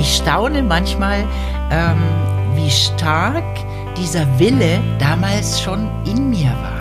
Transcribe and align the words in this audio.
ich 0.00 0.16
staune 0.16 0.62
manchmal, 0.62 1.24
ähm, 1.70 2.02
wie 2.54 2.70
stark 2.70 3.44
dieser 3.96 4.26
Wille 4.38 4.80
damals 4.98 5.60
schon 5.60 5.88
in 6.04 6.30
mir 6.30 6.48
war. 6.48 6.80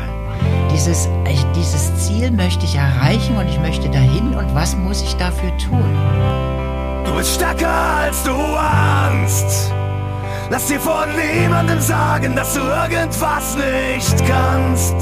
Dieses, 0.72 1.10
dieses 1.56 1.94
Ziel 2.08 2.32
möchte 2.32 2.66
ich 2.66 2.76
erreichen 2.76 3.36
und 3.38 3.48
ich 3.50 3.60
möchte 3.60 3.90
dahin 3.90 4.36
und 4.36 4.56
was 4.56 4.76
muss 4.76 5.02
ich 5.02 5.14
dafür 5.16 5.56
tun? 5.58 5.84
Du 7.06 7.14
bist 7.14 7.36
stärker 7.36 7.70
als 7.70 8.24
du 8.24 8.32
ahnst. 8.32 9.74
Lass 10.50 10.68
dir 10.68 10.80
von 10.80 11.08
niemandem 11.16 11.80
sagen, 11.80 12.36
dass 12.36 12.54
du 12.54 12.62
irgendwas 12.62 13.56
nicht 13.56 14.26
kannst. 14.28 14.96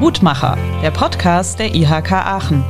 Mutmacher, 0.00 0.56
der 0.82 0.90
Podcast 0.90 1.58
der 1.58 1.74
IHK 1.74 2.12
Aachen. 2.12 2.64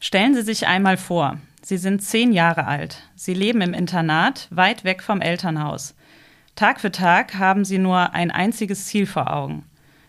Stellen 0.00 0.34
Sie 0.34 0.42
sich 0.42 0.66
einmal 0.66 0.96
vor, 0.96 1.38
Sie 1.60 1.76
sind 1.76 2.02
zehn 2.02 2.32
Jahre 2.32 2.66
alt. 2.66 3.02
Sie 3.16 3.34
leben 3.34 3.60
im 3.60 3.74
Internat, 3.74 4.46
weit 4.50 4.84
weg 4.84 5.02
vom 5.02 5.20
Elternhaus. 5.20 5.94
Tag 6.54 6.80
für 6.80 6.92
Tag 6.92 7.34
haben 7.34 7.64
Sie 7.64 7.78
nur 7.78 8.14
ein 8.14 8.30
einziges 8.30 8.86
Ziel 8.86 9.06
vor 9.06 9.32
Augen. 9.32 9.64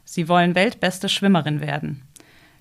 Sie 0.06 0.28
wollen 0.28 0.56
weltbeste 0.56 1.10
Schwimmerin 1.10 1.60
werden. 1.60 2.04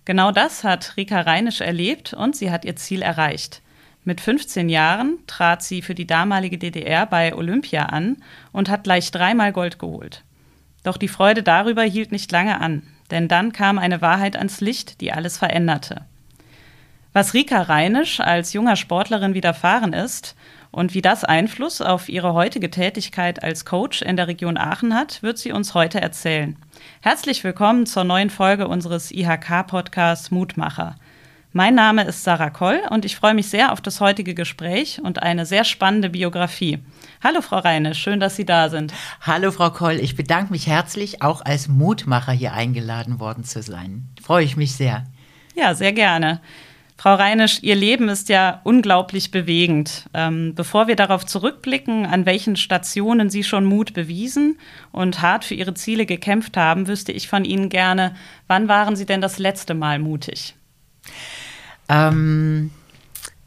Genau 0.05 0.33
das 0.33 0.65
hat 0.65 0.97
Rika 0.97 1.21
Reinisch 1.21 1.61
erlebt 1.61 2.15
und 2.15 2.35
sie 2.35 2.51
hat 2.51 2.65
ihr 2.65 2.77
Ziel 2.77 3.03
erreicht. 3.03 3.61
Mit 4.05 4.23
15 4.23 4.71
Jahren 4.71 5.19
trat 5.27 5.63
sie 5.63 5.83
für 5.83 5.95
die 5.95 6.07
damalige 6.07 6.57
DDR 6.57 7.05
bei 7.05 7.35
Olympia 7.35 7.85
an 7.85 8.17
und 8.53 8.71
hat 8.71 8.85
gleich 8.85 9.11
dreimal 9.11 9.53
Gold 9.53 9.79
geholt. 9.79 10.25
Doch 10.83 10.97
die 10.97 11.09
Freude 11.09 11.43
darüber 11.43 11.83
hielt 11.83 12.11
nicht 12.11 12.33
lange 12.33 12.59
an, 12.61 12.83
denn 13.11 13.29
dann 13.29 13.53
kam 13.53 13.79
eine 13.79 14.01
Wahrheit 14.01 14.37
ans 14.37 14.63
Licht, 14.63 15.03
die 15.03 15.13
alles 15.13 15.37
veränderte. 15.37 16.07
Was 17.19 17.35
Rika 17.35 17.63
Reinisch 17.63 18.21
als 18.21 18.53
junger 18.53 18.77
Sportlerin 18.77 19.35
widerfahren 19.35 19.93
ist 19.93 20.37
und 20.71 20.95
wie 20.95 21.03
das 21.03 21.25
Einfluss 21.25 21.81
auf 21.81 22.09
ihre 22.09 22.33
heutige 22.33 22.71
Tätigkeit 22.71 23.43
als 23.43 23.65
Coach 23.65 24.03
in 24.03 24.17
der 24.17 24.29
Region 24.29 24.57
Aachen 24.57 24.95
hat, 24.95 25.21
wird 25.21 25.37
sie 25.37 25.51
uns 25.51 25.75
heute 25.75 26.01
erzählen. 26.01 26.57
Herzlich 27.01 27.43
willkommen 27.43 27.87
zur 27.87 28.05
neuen 28.05 28.31
Folge 28.31 28.69
unseres 28.69 29.11
IHK-Podcasts 29.11 30.31
Mutmacher. 30.31 30.95
Mein 31.53 31.75
Name 31.75 32.05
ist 32.05 32.23
Sarah 32.23 32.51
Koll 32.51 32.83
und 32.91 33.05
ich 33.05 33.17
freue 33.17 33.35
mich 33.35 33.49
sehr 33.49 33.73
auf 33.73 33.81
das 33.81 34.01
heutige 34.01 34.35
Gespräch 34.35 35.01
und 35.03 35.21
eine 35.21 35.45
sehr 35.45 35.65
spannende 35.65 36.11
Biografie. 36.11 36.79
Hallo 37.21 37.41
Frau 37.41 37.59
Reine, 37.59 37.97
schön, 37.97 38.21
dass 38.21 38.37
Sie 38.37 38.47
da 38.47 38.69
sind. 38.69 38.95
Hallo 39.23 39.51
Frau 39.51 39.71
Koll, 39.71 39.95
ich 39.95 40.15
bedanke 40.15 40.53
mich 40.53 40.69
herzlich, 40.69 41.21
auch 41.21 41.45
als 41.45 41.67
Mutmacher 41.67 42.31
hier 42.31 42.53
eingeladen 42.53 43.19
worden 43.19 43.43
zu 43.43 43.61
sein. 43.61 44.09
Freue 44.23 44.45
ich 44.45 44.57
mich 44.57 44.77
sehr. 44.77 45.05
Ja, 45.57 45.75
sehr 45.75 45.93
gerne. 45.93 46.41
Frau 47.01 47.15
Reinisch, 47.15 47.63
Ihr 47.63 47.77
Leben 47.77 48.09
ist 48.09 48.29
ja 48.29 48.61
unglaublich 48.65 49.31
bewegend. 49.31 50.11
Ähm, 50.15 50.57
bevor 50.57 50.89
wir 50.89 50.97
darauf 50.97 51.25
zurückblicken, 51.25 52.05
an 52.05 52.27
welchen 52.27 52.57
Stationen 52.57 53.31
Sie 53.31 53.45
schon 53.45 53.65
Mut 53.65 53.95
bewiesen 53.95 54.59
und 54.91 55.23
hart 55.23 55.45
für 55.45 55.55
Ihre 55.55 55.75
Ziele 55.75 56.07
gekämpft 56.07 56.57
haben, 56.57 56.89
wüsste 56.89 57.13
ich 57.13 57.29
von 57.29 57.45
Ihnen 57.45 57.69
gerne, 57.69 58.17
wann 58.49 58.67
waren 58.67 58.97
Sie 58.97 59.07
denn 59.07 59.21
das 59.21 59.39
letzte 59.39 59.75
Mal 59.75 60.01
mutig? 60.01 60.57
Ähm, 61.89 62.73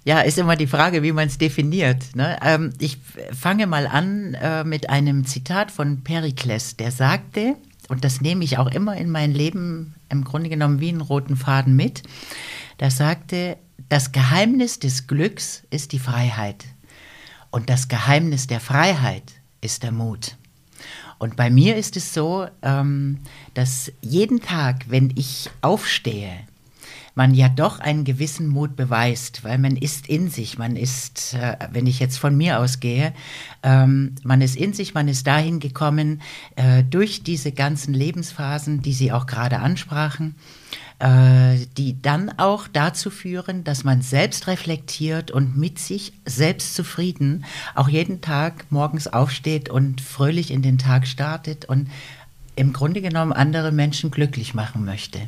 ja, 0.05 0.21
ist 0.21 0.37
immer 0.37 0.55
die 0.55 0.67
Frage, 0.67 1.03
wie 1.03 1.11
man 1.11 1.27
es 1.27 1.37
definiert. 1.37 2.15
Ne? 2.15 2.39
Ähm, 2.41 2.71
ich 2.79 2.99
fange 3.37 3.67
mal 3.67 3.85
an 3.85 4.33
äh, 4.33 4.63
mit 4.63 4.89
einem 4.89 5.25
Zitat 5.25 5.71
von 5.71 6.05
Perikles, 6.05 6.77
der 6.77 6.91
sagte, 6.91 7.57
und 7.91 8.05
das 8.05 8.21
nehme 8.21 8.45
ich 8.45 8.57
auch 8.57 8.71
immer 8.71 8.95
in 8.95 9.09
mein 9.09 9.33
Leben 9.33 9.95
im 10.07 10.23
Grunde 10.23 10.47
genommen 10.47 10.79
wie 10.79 10.87
einen 10.87 11.01
roten 11.01 11.35
Faden 11.35 11.75
mit, 11.75 12.03
der 12.79 12.89
sagte, 12.89 13.57
das 13.89 14.13
Geheimnis 14.13 14.79
des 14.79 15.07
Glücks 15.07 15.63
ist 15.71 15.91
die 15.91 15.99
Freiheit 15.99 16.63
und 17.49 17.69
das 17.69 17.89
Geheimnis 17.89 18.47
der 18.47 18.61
Freiheit 18.61 19.33
ist 19.59 19.83
der 19.83 19.91
Mut. 19.91 20.37
Und 21.19 21.35
bei 21.35 21.49
mir 21.49 21.75
ist 21.75 21.97
es 21.97 22.13
so, 22.13 22.47
ähm, 22.61 23.19
dass 23.55 23.91
jeden 23.99 24.39
Tag, 24.39 24.85
wenn 24.87 25.11
ich 25.17 25.49
aufstehe, 25.59 26.31
man 27.15 27.33
ja 27.33 27.49
doch 27.49 27.79
einen 27.79 28.03
gewissen 28.03 28.47
Mut 28.47 28.75
beweist, 28.75 29.43
weil 29.43 29.57
man 29.57 29.75
ist 29.75 30.07
in 30.07 30.29
sich, 30.29 30.57
man 30.57 30.75
ist, 30.75 31.33
äh, 31.33 31.57
wenn 31.71 31.87
ich 31.87 31.99
jetzt 31.99 32.17
von 32.17 32.35
mir 32.35 32.59
ausgehe, 32.59 33.13
ähm, 33.63 34.15
man 34.23 34.41
ist 34.41 34.55
in 34.55 34.73
sich, 34.73 34.93
man 34.93 35.07
ist 35.07 35.27
dahin 35.27 35.59
gekommen 35.59 36.21
äh, 36.55 36.83
durch 36.83 37.23
diese 37.23 37.51
ganzen 37.51 37.93
Lebensphasen, 37.93 38.81
die 38.81 38.93
Sie 38.93 39.11
auch 39.11 39.25
gerade 39.25 39.59
ansprachen, 39.59 40.35
äh, 40.99 41.57
die 41.77 42.01
dann 42.01 42.31
auch 42.37 42.67
dazu 42.67 43.09
führen, 43.09 43.63
dass 43.63 43.83
man 43.83 44.01
selbst 44.01 44.47
reflektiert 44.47 45.31
und 45.31 45.57
mit 45.57 45.79
sich 45.79 46.13
selbst 46.25 46.75
zufrieden 46.75 47.43
auch 47.75 47.89
jeden 47.89 48.21
Tag 48.21 48.65
morgens 48.69 49.07
aufsteht 49.07 49.69
und 49.69 49.99
fröhlich 49.99 50.51
in 50.51 50.61
den 50.61 50.77
Tag 50.77 51.07
startet 51.07 51.65
und 51.65 51.89
im 52.55 52.71
Grunde 52.71 53.01
genommen 53.01 53.33
andere 53.33 53.71
Menschen 53.71 54.11
glücklich 54.11 54.53
machen 54.53 54.85
möchte. 54.85 55.27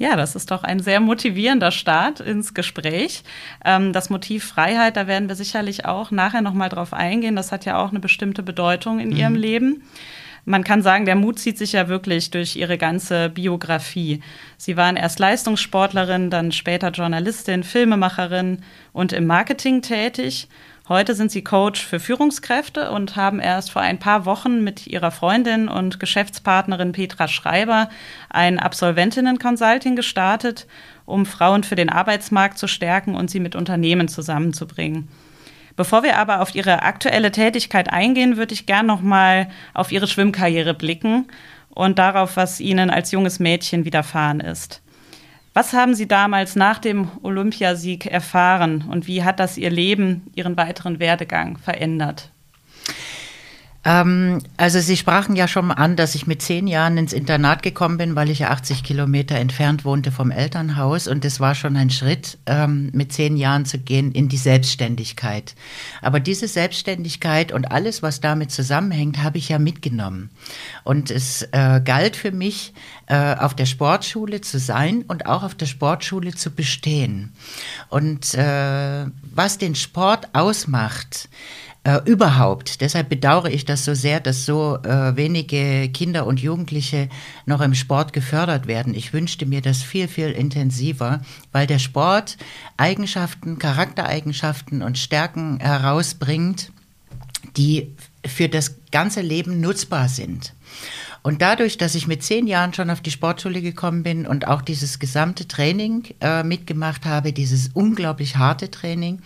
Ja, 0.00 0.16
das 0.16 0.34
ist 0.34 0.50
doch 0.50 0.64
ein 0.64 0.80
sehr 0.80 0.98
motivierender 0.98 1.70
Start 1.70 2.20
ins 2.20 2.54
Gespräch. 2.54 3.22
Ähm, 3.62 3.92
das 3.92 4.08
Motiv 4.08 4.46
Freiheit, 4.46 4.96
da 4.96 5.06
werden 5.06 5.28
wir 5.28 5.36
sicherlich 5.36 5.84
auch 5.84 6.10
nachher 6.10 6.40
noch 6.40 6.54
mal 6.54 6.70
drauf 6.70 6.94
eingehen. 6.94 7.36
Das 7.36 7.52
hat 7.52 7.66
ja 7.66 7.76
auch 7.76 7.90
eine 7.90 8.00
bestimmte 8.00 8.42
Bedeutung 8.42 8.98
in 8.98 9.10
mhm. 9.10 9.16
Ihrem 9.16 9.34
Leben. 9.34 9.82
Man 10.46 10.64
kann 10.64 10.80
sagen, 10.80 11.04
der 11.04 11.16
Mut 11.16 11.38
zieht 11.38 11.58
sich 11.58 11.72
ja 11.72 11.88
wirklich 11.88 12.30
durch 12.30 12.56
ihre 12.56 12.78
ganze 12.78 13.28
Biografie. 13.28 14.22
Sie 14.56 14.78
waren 14.78 14.96
erst 14.96 15.18
Leistungssportlerin, 15.18 16.30
dann 16.30 16.50
später 16.50 16.88
Journalistin, 16.92 17.62
Filmemacherin 17.62 18.62
und 18.94 19.12
im 19.12 19.26
Marketing 19.26 19.82
tätig. 19.82 20.48
Heute 20.90 21.14
sind 21.14 21.30
sie 21.30 21.44
Coach 21.44 21.86
für 21.86 22.00
Führungskräfte 22.00 22.90
und 22.90 23.14
haben 23.14 23.38
erst 23.38 23.70
vor 23.70 23.80
ein 23.80 24.00
paar 24.00 24.24
Wochen 24.24 24.64
mit 24.64 24.88
ihrer 24.88 25.12
Freundin 25.12 25.68
und 25.68 26.00
Geschäftspartnerin 26.00 26.90
Petra 26.90 27.28
Schreiber 27.28 27.88
ein 28.28 28.58
Absolventinnen-Consulting 28.58 29.94
gestartet, 29.94 30.66
um 31.06 31.26
Frauen 31.26 31.62
für 31.62 31.76
den 31.76 31.90
Arbeitsmarkt 31.90 32.58
zu 32.58 32.66
stärken 32.66 33.14
und 33.14 33.30
sie 33.30 33.38
mit 33.38 33.54
Unternehmen 33.54 34.08
zusammenzubringen. 34.08 35.06
Bevor 35.76 36.02
wir 36.02 36.18
aber 36.18 36.40
auf 36.40 36.56
Ihre 36.56 36.82
aktuelle 36.82 37.30
Tätigkeit 37.30 37.92
eingehen, 37.92 38.36
würde 38.36 38.54
ich 38.54 38.66
gern 38.66 38.86
noch 38.86 39.00
mal 39.00 39.48
auf 39.74 39.92
Ihre 39.92 40.08
Schwimmkarriere 40.08 40.74
blicken 40.74 41.28
und 41.68 42.00
darauf, 42.00 42.36
was 42.36 42.58
Ihnen 42.58 42.90
als 42.90 43.12
junges 43.12 43.38
Mädchen 43.38 43.84
widerfahren 43.84 44.40
ist. 44.40 44.82
Was 45.52 45.72
haben 45.72 45.94
Sie 45.94 46.06
damals 46.06 46.54
nach 46.54 46.78
dem 46.78 47.10
Olympiasieg 47.22 48.06
erfahren 48.06 48.84
und 48.88 49.08
wie 49.08 49.24
hat 49.24 49.40
das 49.40 49.58
Ihr 49.58 49.70
Leben, 49.70 50.30
Ihren 50.36 50.56
weiteren 50.56 51.00
Werdegang 51.00 51.58
verändert? 51.58 52.30
Ähm, 53.90 54.38
also 54.56 54.78
Sie 54.78 54.96
sprachen 54.96 55.34
ja 55.34 55.48
schon 55.48 55.70
an, 55.72 55.96
dass 55.96 56.14
ich 56.14 56.26
mit 56.26 56.42
zehn 56.42 56.66
Jahren 56.66 56.96
ins 56.96 57.12
Internat 57.12 57.62
gekommen 57.62 57.98
bin, 57.98 58.14
weil 58.14 58.30
ich 58.30 58.40
ja 58.40 58.50
80 58.50 58.84
Kilometer 58.84 59.34
entfernt 59.36 59.84
wohnte 59.84 60.12
vom 60.12 60.30
Elternhaus. 60.30 61.08
Und 61.08 61.24
das 61.24 61.40
war 61.40 61.54
schon 61.54 61.76
ein 61.76 61.90
Schritt, 61.90 62.38
ähm, 62.46 62.90
mit 62.92 63.12
zehn 63.12 63.36
Jahren 63.36 63.64
zu 63.64 63.78
gehen 63.78 64.12
in 64.12 64.28
die 64.28 64.36
Selbstständigkeit. 64.36 65.54
Aber 66.02 66.20
diese 66.20 66.46
Selbstständigkeit 66.46 67.52
und 67.52 67.72
alles, 67.72 68.02
was 68.02 68.20
damit 68.20 68.52
zusammenhängt, 68.52 69.22
habe 69.22 69.38
ich 69.38 69.48
ja 69.48 69.58
mitgenommen. 69.58 70.30
Und 70.84 71.10
es 71.10 71.42
äh, 71.50 71.80
galt 71.84 72.14
für 72.14 72.32
mich, 72.32 72.72
äh, 73.06 73.34
auf 73.36 73.54
der 73.54 73.66
Sportschule 73.66 74.40
zu 74.40 74.60
sein 74.60 75.02
und 75.08 75.26
auch 75.26 75.42
auf 75.42 75.54
der 75.56 75.66
Sportschule 75.66 76.34
zu 76.34 76.52
bestehen. 76.52 77.32
Und 77.88 78.34
äh, 78.34 79.06
was 79.34 79.58
den 79.58 79.74
Sport 79.74 80.28
ausmacht, 80.32 81.28
äh, 81.90 82.00
überhaupt. 82.04 82.80
Deshalb 82.80 83.08
bedauere 83.08 83.50
ich 83.50 83.64
das 83.64 83.84
so 83.84 83.94
sehr, 83.94 84.20
dass 84.20 84.46
so 84.46 84.78
äh, 84.84 85.16
wenige 85.16 85.88
Kinder 85.88 86.26
und 86.26 86.40
Jugendliche 86.40 87.08
noch 87.46 87.60
im 87.60 87.74
Sport 87.74 88.12
gefördert 88.12 88.68
werden. 88.68 88.94
Ich 88.94 89.12
wünschte 89.12 89.44
mir 89.44 89.60
das 89.60 89.82
viel, 89.82 90.06
viel 90.06 90.30
intensiver, 90.30 91.20
weil 91.50 91.66
der 91.66 91.80
Sport 91.80 92.36
Eigenschaften, 92.76 93.58
Charaktereigenschaften 93.58 94.82
und 94.82 94.98
Stärken 94.98 95.58
herausbringt, 95.58 96.70
die 97.56 97.96
für 98.24 98.48
das 98.48 98.76
ganze 98.92 99.20
Leben 99.20 99.60
nutzbar 99.60 100.08
sind. 100.08 100.54
Und 101.22 101.42
dadurch, 101.42 101.76
dass 101.76 101.96
ich 101.96 102.06
mit 102.06 102.22
zehn 102.22 102.46
Jahren 102.46 102.72
schon 102.72 102.90
auf 102.90 103.00
die 103.00 103.10
Sportschule 103.10 103.60
gekommen 103.62 104.04
bin 104.04 104.26
und 104.26 104.46
auch 104.46 104.62
dieses 104.62 105.00
gesamte 105.00 105.48
Training 105.48 106.04
äh, 106.20 106.44
mitgemacht 106.44 107.04
habe, 107.04 107.32
dieses 107.32 107.70
unglaublich 107.74 108.36
harte 108.36 108.70
Training, 108.70 109.20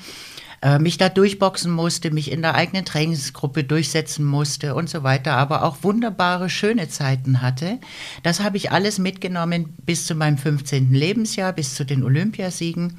äh, 0.65 0.79
mich 0.79 0.97
da 0.97 1.11
durchboxen 1.11 1.71
musste, 1.71 2.11
mich 2.11 2.33
in 2.33 2.41
der 2.41 2.55
eigenen 2.55 2.87
Trainingsgruppe 2.87 3.65
durchsetzen 3.65 4.25
musste 4.25 4.75
und 4.75 4.89
so 4.89 5.03
weiter, 5.03 5.35
aber 5.35 5.63
auch 5.63 5.83
wunderbare, 5.83 6.49
schöne 6.49 6.89
Zeiten 6.89 7.43
hatte. 7.43 7.79
Das 8.23 8.41
habe 8.41 8.57
ich 8.57 8.73
alles 8.73 8.99
mitgenommen 8.99 9.75
bis 9.85 10.07
zu 10.07 10.15
meinem 10.15 10.39
15. 10.39 10.91
Lebensjahr, 10.91 11.53
bis 11.53 11.75
zu 11.75 11.85
den 11.85 12.03
Olympiasiegen. 12.03 12.97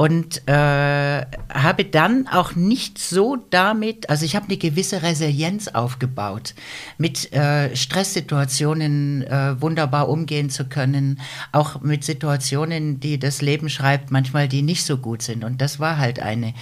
Und 0.00 0.48
äh, 0.48 1.26
habe 1.52 1.84
dann 1.84 2.26
auch 2.26 2.54
nicht 2.54 2.98
so 2.98 3.36
damit, 3.50 4.08
also 4.08 4.24
ich 4.24 4.34
habe 4.34 4.46
eine 4.46 4.56
gewisse 4.56 5.02
Resilienz 5.02 5.68
aufgebaut, 5.68 6.54
mit 6.96 7.30
äh, 7.34 7.76
Stresssituationen 7.76 9.24
äh, 9.24 9.60
wunderbar 9.60 10.08
umgehen 10.08 10.48
zu 10.48 10.64
können, 10.64 11.20
auch 11.52 11.82
mit 11.82 12.02
Situationen, 12.02 12.98
die 12.98 13.18
das 13.18 13.42
Leben 13.42 13.68
schreibt, 13.68 14.10
manchmal 14.10 14.48
die 14.48 14.62
nicht 14.62 14.86
so 14.86 14.96
gut 14.96 15.20
sind. 15.20 15.44
Und 15.44 15.60
das 15.60 15.78
war 15.80 15.98
halt 15.98 16.18
eine. 16.18 16.54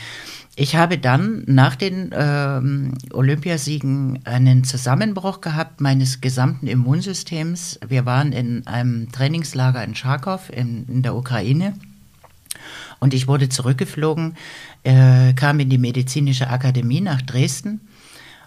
Ich 0.56 0.74
habe 0.74 0.98
dann 0.98 1.44
nach 1.46 1.76
den 1.76 2.10
ähm, 2.12 2.94
Olympiasiegen 3.12 4.18
einen 4.24 4.64
Zusammenbruch 4.64 5.40
gehabt 5.40 5.80
meines 5.80 6.20
gesamten 6.20 6.66
Immunsystems. 6.66 7.78
Wir 7.86 8.04
waren 8.04 8.32
in 8.32 8.66
einem 8.66 9.12
Trainingslager 9.12 9.84
in 9.84 9.94
Charkow 9.94 10.50
in, 10.50 10.86
in 10.88 11.02
der 11.04 11.14
Ukraine 11.14 11.74
und 13.00 13.14
ich 13.14 13.28
wurde 13.28 13.48
zurückgeflogen, 13.48 14.36
äh, 14.84 15.32
kam 15.34 15.60
in 15.60 15.68
die 15.68 15.78
medizinische 15.78 16.50
Akademie 16.50 17.00
nach 17.00 17.22
Dresden 17.22 17.80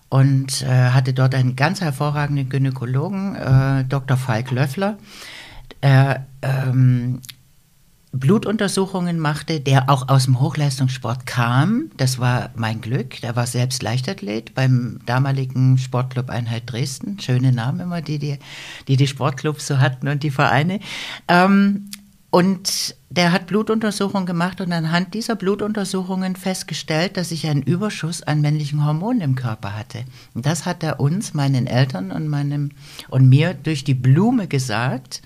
und 0.09 0.61
äh, 0.63 0.67
hatte 0.67 1.13
dort 1.13 1.33
einen 1.35 1.55
ganz 1.55 1.81
hervorragenden 1.81 2.49
Gynäkologen, 2.49 3.35
äh, 3.35 3.85
Dr. 3.85 4.17
Falk 4.17 4.51
Löffler, 4.51 4.97
der 5.81 6.25
ähm, 6.41 7.21
Blutuntersuchungen 8.13 9.19
machte, 9.19 9.61
der 9.61 9.89
auch 9.89 10.09
aus 10.09 10.25
dem 10.25 10.41
Hochleistungssport 10.41 11.25
kam. 11.25 11.91
Das 11.95 12.19
war 12.19 12.49
mein 12.55 12.81
Glück. 12.81 13.21
Der 13.21 13.37
war 13.37 13.47
selbst 13.47 13.81
Leichtathlet 13.83 14.53
beim 14.53 14.99
damaligen 15.05 15.77
Sportclub 15.77 16.29
Einheit 16.29 16.63
Dresden. 16.69 17.19
Schöne 17.21 17.53
Namen 17.53 17.79
immer, 17.79 18.01
die 18.01 18.19
die, 18.19 18.37
die, 18.89 18.97
die 18.97 19.07
Sportclubs 19.07 19.65
so 19.65 19.79
hatten 19.79 20.09
und 20.09 20.23
die 20.23 20.31
Vereine. 20.31 20.81
Ähm, 21.29 21.89
und 22.31 22.95
der 23.09 23.33
hat 23.33 23.47
Blutuntersuchungen 23.47 24.25
gemacht 24.25 24.61
und 24.61 24.71
anhand 24.71 25.13
dieser 25.13 25.35
Blutuntersuchungen 25.35 26.37
festgestellt, 26.37 27.17
dass 27.17 27.31
ich 27.31 27.45
einen 27.45 27.61
Überschuss 27.61 28.23
an 28.23 28.39
männlichen 28.39 28.85
Hormonen 28.85 29.21
im 29.21 29.35
Körper 29.35 29.77
hatte. 29.77 30.05
Und 30.33 30.45
das 30.45 30.65
hat 30.65 30.81
er 30.81 31.01
uns, 31.01 31.33
meinen 31.33 31.67
Eltern 31.67 32.09
und, 32.09 32.29
meinem, 32.29 32.71
und 33.09 33.27
mir 33.27 33.53
durch 33.53 33.83
die 33.83 33.95
Blume 33.95 34.47
gesagt. 34.47 35.21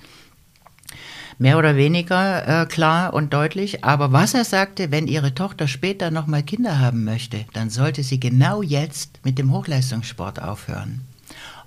Mehr 1.38 1.60
oder 1.60 1.76
weniger 1.76 2.64
äh, 2.64 2.66
klar 2.66 3.14
und 3.14 3.34
deutlich. 3.34 3.84
Aber 3.84 4.12
was 4.12 4.34
er 4.34 4.46
sagte, 4.46 4.90
wenn 4.90 5.06
ihre 5.06 5.36
Tochter 5.36 5.68
später 5.68 6.10
nochmal 6.10 6.42
Kinder 6.42 6.80
haben 6.80 7.04
möchte, 7.04 7.46
dann 7.54 7.70
sollte 7.70 8.02
sie 8.02 8.20
genau 8.20 8.64
jetzt 8.64 9.20
mit 9.24 9.38
dem 9.38 9.52
Hochleistungssport 9.52 10.42
aufhören. 10.42 11.02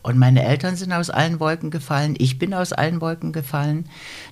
Und 0.08 0.16
meine 0.16 0.43
Eltern 0.43 0.75
sind 0.75 0.90
aus 0.94 1.10
allen 1.10 1.38
Wolken 1.38 1.70
gefallen, 1.70 2.14
ich 2.16 2.38
bin 2.38 2.55
aus 2.55 2.72
allen 2.72 3.02
Wolken 3.02 3.34
gefallen. 3.34 3.84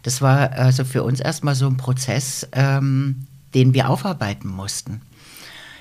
Das 0.05 0.23
war 0.23 0.53
also 0.53 0.87
für 0.87 1.03
uns 1.03 1.21
erstmal 1.21 1.55
so 1.55 1.67
ein 1.67 1.77
Prozess, 1.77 2.49
ähm, 2.53 3.27
den 3.53 3.75
wir 3.75 3.91
aufarbeiten 3.91 4.49
mussten. 4.49 5.03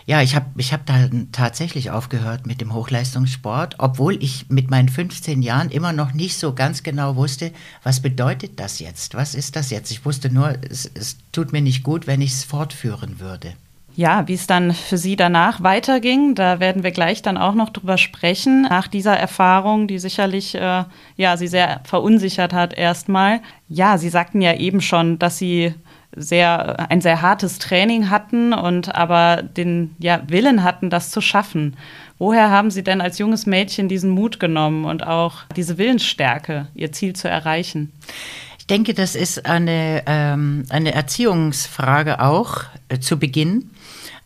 Ja, 0.05 0.21
ich 0.21 0.35
habe 0.35 0.47
ich 0.57 0.73
hab 0.73 0.85
da 0.85 1.07
tatsächlich 1.31 1.91
aufgehört 1.91 2.45
mit 2.45 2.59
dem 2.59 2.73
Hochleistungssport, 2.73 3.75
obwohl 3.77 4.21
ich 4.21 4.49
mit 4.49 4.69
meinen 4.69 4.89
15 4.89 5.41
Jahren 5.41 5.71
immer 5.71 5.93
noch 5.93 6.13
nicht 6.13 6.37
so 6.37 6.53
ganz 6.53 6.83
genau 6.83 7.15
wusste, 7.15 7.53
was 7.81 8.01
bedeutet 8.01 8.59
das 8.59 8.79
jetzt? 8.79 9.15
Was 9.15 9.33
ist 9.33 9.55
das 9.55 9.69
jetzt? 9.69 9.91
Ich 9.91 10.03
wusste 10.03 10.29
nur, 10.29 10.55
es, 10.69 10.91
es 10.93 11.15
tut 11.31 11.53
mir 11.53 11.61
nicht 11.61 11.83
gut, 11.83 12.05
wenn 12.05 12.19
ich 12.19 12.33
es 12.33 12.43
fortführen 12.43 13.21
würde. 13.21 13.53
Ja, 13.97 14.27
wie 14.27 14.33
es 14.33 14.45
dann 14.45 14.73
für 14.73 14.97
Sie 14.97 15.15
danach 15.15 15.63
weiterging, 15.63 16.35
da 16.35 16.59
werden 16.59 16.83
wir 16.83 16.91
gleich 16.91 17.21
dann 17.21 17.37
auch 17.37 17.53
noch 17.53 17.69
drüber 17.69 17.97
sprechen. 17.97 18.63
Nach 18.63 18.89
dieser 18.89 19.17
Erfahrung, 19.17 19.87
die 19.87 19.99
sicherlich 19.99 20.53
äh, 20.53 20.83
ja 21.15 21.37
Sie 21.37 21.47
sehr 21.47 21.79
verunsichert 21.85 22.51
hat 22.51 22.73
erstmal. 22.73 23.39
Ja, 23.69 23.97
Sie 23.97 24.09
sagten 24.09 24.41
ja 24.41 24.53
eben 24.53 24.81
schon, 24.81 25.17
dass 25.17 25.37
Sie 25.37 25.73
sehr 26.13 26.89
ein 26.89 26.99
sehr 26.99 27.21
hartes 27.21 27.57
Training 27.59 28.09
hatten 28.09 28.53
und 28.53 28.93
aber 28.93 29.41
den 29.41 29.95
ja, 29.99 30.21
Willen 30.27 30.63
hatten, 30.63 30.89
das 30.89 31.09
zu 31.09 31.21
schaffen. 31.21 31.77
Woher 32.17 32.49
haben 32.49 32.71
Sie 32.71 32.83
denn 32.83 32.99
als 32.99 33.17
junges 33.17 33.45
Mädchen 33.45 33.87
diesen 33.87 34.09
Mut 34.09 34.41
genommen 34.41 34.83
und 34.83 35.07
auch 35.07 35.43
diese 35.55 35.77
Willensstärke, 35.77 36.67
Ihr 36.75 36.91
Ziel 36.91 37.13
zu 37.13 37.29
erreichen? 37.29 37.93
Ich 38.65 38.67
denke, 38.67 38.95
das 38.95 39.13
ist 39.13 39.45
eine, 39.45 40.01
ähm, 40.07 40.65
eine 40.69 40.91
Erziehungsfrage 40.91 42.19
auch 42.19 42.63
äh, 42.89 42.97
zu 42.97 43.19
Beginn. 43.19 43.69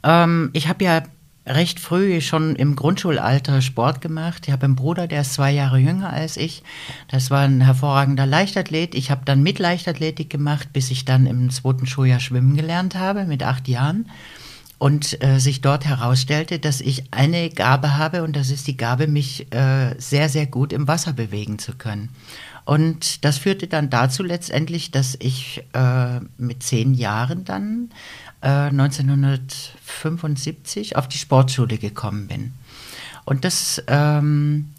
Ähm, 0.01 0.49
ich 0.53 0.69
habe 0.69 0.81
ja 0.85 1.03
recht 1.45 1.81
früh 1.81 2.21
schon 2.21 2.55
im 2.55 2.77
Grundschulalter 2.77 3.61
Sport 3.61 3.99
gemacht. 3.99 4.47
Ich 4.47 4.53
habe 4.53 4.63
einen 4.63 4.77
Bruder, 4.77 5.07
der 5.07 5.23
ist 5.23 5.33
zwei 5.33 5.51
Jahre 5.51 5.77
jünger 5.77 6.13
als 6.13 6.37
ich. 6.37 6.63
Das 7.09 7.29
war 7.29 7.41
ein 7.41 7.59
hervorragender 7.59 8.25
Leichtathlet. 8.25 8.95
Ich 8.95 9.11
habe 9.11 9.25
dann 9.25 9.43
mit 9.43 9.59
Leichtathletik 9.59 10.29
gemacht, 10.29 10.69
bis 10.71 10.89
ich 10.89 11.03
dann 11.03 11.25
im 11.25 11.49
zweiten 11.49 11.85
Schuljahr 11.85 12.21
schwimmen 12.21 12.55
gelernt 12.55 12.95
habe, 12.95 13.25
mit 13.25 13.43
acht 13.43 13.67
Jahren. 13.67 14.09
Und 14.77 15.21
äh, 15.21 15.39
sich 15.39 15.59
dort 15.59 15.83
herausstellte, 15.83 16.59
dass 16.59 16.79
ich 16.79 17.03
eine 17.11 17.49
Gabe 17.49 17.97
habe 17.97 18.23
und 18.23 18.37
das 18.37 18.51
ist 18.51 18.67
die 18.67 18.77
Gabe, 18.77 19.07
mich 19.07 19.53
äh, 19.53 19.95
sehr, 19.97 20.29
sehr 20.29 20.45
gut 20.45 20.71
im 20.71 20.87
Wasser 20.87 21.11
bewegen 21.11 21.59
zu 21.59 21.73
können. 21.73 22.07
Und 22.65 23.23
das 23.25 23.37
führte 23.37 23.67
dann 23.67 23.89
dazu 23.89 24.23
letztendlich, 24.23 24.91
dass 24.91 25.15
ich 25.19 25.63
äh, 25.73 26.19
mit 26.37 26.63
zehn 26.63 26.93
Jahren 26.93 27.45
dann 27.45 27.89
1975 28.41 30.91
äh, 30.91 30.95
auf 30.95 31.07
die 31.07 31.17
Sportschule 31.17 31.77
gekommen 31.77 32.27
bin. 32.27 32.51
Und 33.25 33.45
das, 33.45 33.81
ähm, 33.87 34.69
äh, 34.69 34.73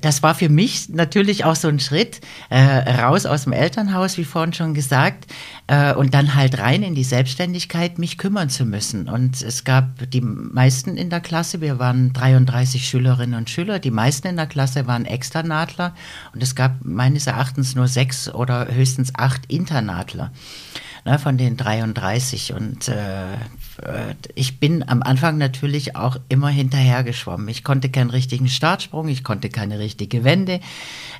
das 0.00 0.22
war 0.22 0.34
für 0.34 0.48
mich 0.48 0.88
natürlich 0.88 1.44
auch 1.44 1.56
so 1.56 1.68
ein 1.68 1.80
Schritt 1.80 2.20
äh, 2.50 2.60
raus 3.00 3.26
aus 3.26 3.44
dem 3.44 3.52
Elternhaus, 3.52 4.16
wie 4.16 4.24
vorhin 4.24 4.52
schon 4.52 4.74
gesagt, 4.74 5.26
äh, 5.66 5.92
und 5.92 6.14
dann 6.14 6.34
halt 6.34 6.58
rein 6.58 6.82
in 6.82 6.94
die 6.94 7.04
Selbstständigkeit, 7.04 7.98
mich 7.98 8.16
kümmern 8.16 8.48
zu 8.48 8.64
müssen. 8.64 9.08
Und 9.08 9.42
es 9.42 9.64
gab 9.64 10.10
die 10.10 10.20
meisten 10.20 10.96
in 10.96 11.10
der 11.10 11.20
Klasse, 11.20 11.60
wir 11.60 11.78
waren 11.78 12.12
33 12.12 12.88
Schülerinnen 12.88 13.36
und 13.36 13.50
Schüler, 13.50 13.78
die 13.78 13.90
meisten 13.90 14.28
in 14.28 14.36
der 14.36 14.46
Klasse 14.46 14.86
waren 14.86 15.04
Externatler 15.04 15.94
und 16.32 16.42
es 16.42 16.54
gab 16.54 16.84
meines 16.84 17.26
Erachtens 17.26 17.74
nur 17.74 17.88
sechs 17.88 18.32
oder 18.32 18.68
höchstens 18.72 19.12
acht 19.16 19.46
Internatler 19.46 20.32
ne, 21.06 21.18
von 21.18 21.38
den 21.38 21.56
33. 21.56 22.52
Und 22.52 22.88
äh, 22.88 23.36
ich 24.34 24.58
bin 24.58 24.88
am 24.88 25.02
Anfang 25.02 25.38
natürlich 25.38 25.96
auch 25.96 26.16
immer 26.28 26.48
hinterher 26.48 27.04
geschwommen. 27.04 27.48
Ich 27.48 27.62
konnte 27.62 27.90
keinen 27.90 28.10
richtigen 28.10 28.48
Startsprung, 28.48 29.08
ich 29.08 29.22
konnte 29.22 29.50
keine 29.50 29.78
richtige 29.78 30.24
Wende. 30.24 30.60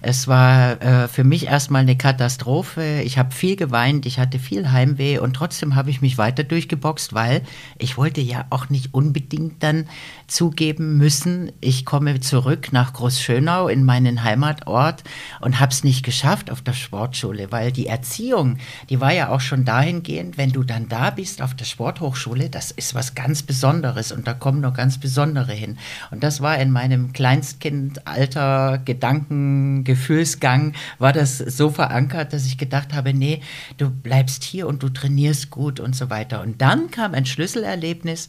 Es 0.00 0.26
war 0.26 0.81
äh, 0.81 1.08
für 1.08 1.25
mich 1.25 1.47
erstmal 1.47 1.82
eine 1.82 1.97
Katastrophe. 1.97 3.03
Ich 3.05 3.19
habe 3.19 3.35
viel 3.35 3.56
geweint, 3.56 4.06
ich 4.06 4.19
hatte 4.19 4.38
viel 4.38 4.70
Heimweh 4.70 5.19
und 5.19 5.35
trotzdem 5.35 5.75
habe 5.75 5.91
ich 5.91 6.00
mich 6.00 6.19
weiter 6.19 6.44
durchgeboxt, 6.44 7.14
weil 7.14 7.43
ich 7.79 7.97
wollte 7.97 8.20
ja 8.20 8.47
auch 8.50 8.69
nicht 8.70 8.94
unbedingt 8.94 9.62
dann 9.62 9.87
zugeben 10.26 10.97
müssen, 10.97 11.52
ich 11.61 11.85
komme 11.85 12.20
zurück 12.20 12.73
nach 12.73 12.93
Großschönau 12.93 13.69
in 13.69 13.85
meinen 13.85 14.25
Heimatort 14.25 15.05
und 15.41 15.61
habe 15.61 15.73
es 15.73 15.85
nicht 15.85 16.05
geschafft 16.05 16.50
auf 16.50 16.62
der 16.62 16.73
Sportschule, 16.73 17.52
weil 17.52 17.70
die 17.70 17.87
Erziehung, 17.87 18.59
die 18.91 19.00
war 19.00 19.12
ja 19.12 19.31
auch 19.31 19.41
schon 19.41 19.64
dahingehend, 19.64 20.37
wenn 20.37 20.52
du 20.52 20.62
dann 20.62 20.88
da 20.88 21.11
bist 21.11 21.43
auf 21.43 21.55
der 21.55 21.64
Sporthochschule, 21.64 22.45
das 22.50 22.70
ist 22.70 22.94
was 22.94 23.14
ganz 23.14 23.42
Besonderes 23.42 24.12
und 24.12 24.26
da 24.26 24.35
kommen 24.35 24.61
noch 24.61 24.75
ganz 24.75 24.99
Besondere 24.99 25.52
hin. 25.52 25.78
Und 26.11 26.23
das 26.23 26.40
war 26.40 26.59
in 26.59 26.71
meinem 26.71 27.12
Kleinstkindalter 27.12 28.80
Gedanken, 28.85 29.85
Gefühlsgang, 29.85 30.75
war 30.99 31.12
das 31.12 31.38
so 31.38 31.71
verankert, 31.71 32.32
dass 32.32 32.47
ich 32.47 32.59
gedacht 32.59 32.94
habe, 32.94 33.14
nee, 33.14 33.40
du 33.78 33.90
bleibst 33.90 34.44
hier 34.44 34.66
und 34.66 34.82
du 34.82 34.88
trainierst 34.88 35.50
gut 35.50 35.80
und 35.80 35.94
so 35.94 36.11
weiter. 36.11 36.42
Und 36.42 36.62
dann 36.62 36.90
kam 36.90 37.14
ein 37.14 37.26
Schlüsselerlebnis, 37.26 38.28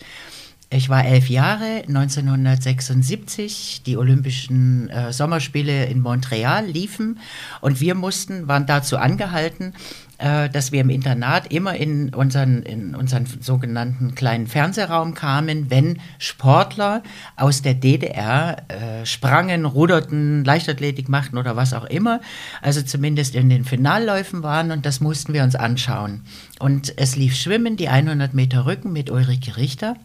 ich 0.70 0.90
war 0.90 1.06
elf 1.06 1.30
Jahre, 1.30 1.84
1976, 1.88 3.84
die 3.86 3.96
Olympischen 3.96 4.90
äh, 4.90 5.14
Sommerspiele 5.14 5.86
in 5.86 6.02
Montreal 6.02 6.66
liefen 6.66 7.20
und 7.62 7.80
wir 7.80 7.96
mussten, 7.96 8.50
waren 8.50 8.66
dazu 8.66 8.98
angehalten, 8.98 9.74
äh, 10.18 10.50
dass 10.50 10.72
wir 10.72 10.82
im 10.82 10.90
Internat 10.90 11.52
immer 11.52 11.76
in 11.76 12.14
unseren, 12.14 12.64
in 12.64 12.96
unseren 12.96 13.26
sogenannten 13.26 14.16
kleinen 14.16 14.48
Fernsehraum 14.48 15.14
kamen, 15.14 15.70
wenn 15.70 16.00
Sportler 16.18 17.04
aus 17.36 17.62
der 17.62 17.76
DDR 17.76 18.58
äh, 18.68 19.06
sprangen, 19.06 19.66
ruderten, 19.66 20.44
Leichtathletik 20.44 21.10
machten 21.10 21.38
oder 21.38 21.56
was 21.56 21.74
auch 21.74 21.86
immer, 21.86 22.22
also 22.62 22.82
zumindest 22.82 23.36
in 23.36 23.50
den 23.50 23.64
Finalläufen 23.64 24.44
waren 24.44 24.72
und 24.72 24.86
das 24.86 25.02
mussten 25.02 25.34
wir 25.34 25.44
uns 25.44 25.56
anschauen. 25.56 26.22
Und 26.60 26.94
es 26.98 27.16
lief 27.16 27.36
Schwimmen, 27.36 27.78
die 27.78 27.90
100 27.90 28.34
Meter 28.34 28.66
Rücken 28.66 28.92
mit 28.92 29.12
Ulrike 29.12 29.58
Richter 29.58 29.96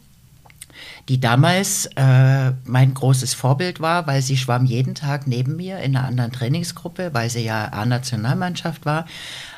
die 1.08 1.20
damals 1.20 1.86
äh, 1.96 2.52
mein 2.64 2.94
großes 2.94 3.34
Vorbild 3.34 3.80
war, 3.80 4.06
weil 4.06 4.22
sie 4.22 4.36
schwamm 4.36 4.64
jeden 4.64 4.94
Tag 4.94 5.26
neben 5.26 5.56
mir 5.56 5.78
in 5.78 5.96
einer 5.96 6.06
anderen 6.06 6.32
Trainingsgruppe, 6.32 7.10
weil 7.12 7.30
sie 7.30 7.44
ja 7.44 7.72
A-Nationalmannschaft 7.72 8.84
war. 8.84 9.06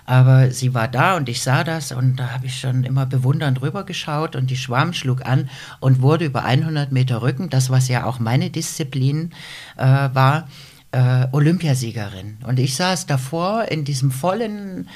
Aber 0.06 0.50
sie 0.50 0.74
war 0.74 0.88
da 0.88 1.16
und 1.16 1.28
ich 1.28 1.42
sah 1.42 1.64
das 1.64 1.90
und 1.92 2.16
da 2.16 2.30
habe 2.30 2.46
ich 2.46 2.60
schon 2.60 2.84
immer 2.84 3.06
bewundernd 3.06 3.62
rüber 3.62 3.84
geschaut 3.84 4.36
und 4.36 4.50
die 4.50 4.56
Schwamm 4.56 4.92
schlug 4.92 5.24
an 5.24 5.48
und 5.80 6.02
wurde 6.02 6.26
über 6.26 6.44
100 6.44 6.92
Meter 6.92 7.22
Rücken, 7.22 7.48
das 7.48 7.70
was 7.70 7.88
ja 7.88 8.04
auch 8.04 8.18
meine 8.18 8.50
Disziplin 8.50 9.30
äh, 9.76 9.84
war, 9.84 10.46
äh, 10.94 11.26
Olympiasiegerin. 11.32 12.38
Und 12.46 12.60
ich 12.60 12.76
saß 12.76 13.06
davor 13.06 13.64
in 13.64 13.84
diesem 13.84 14.12
vollen, 14.12 14.88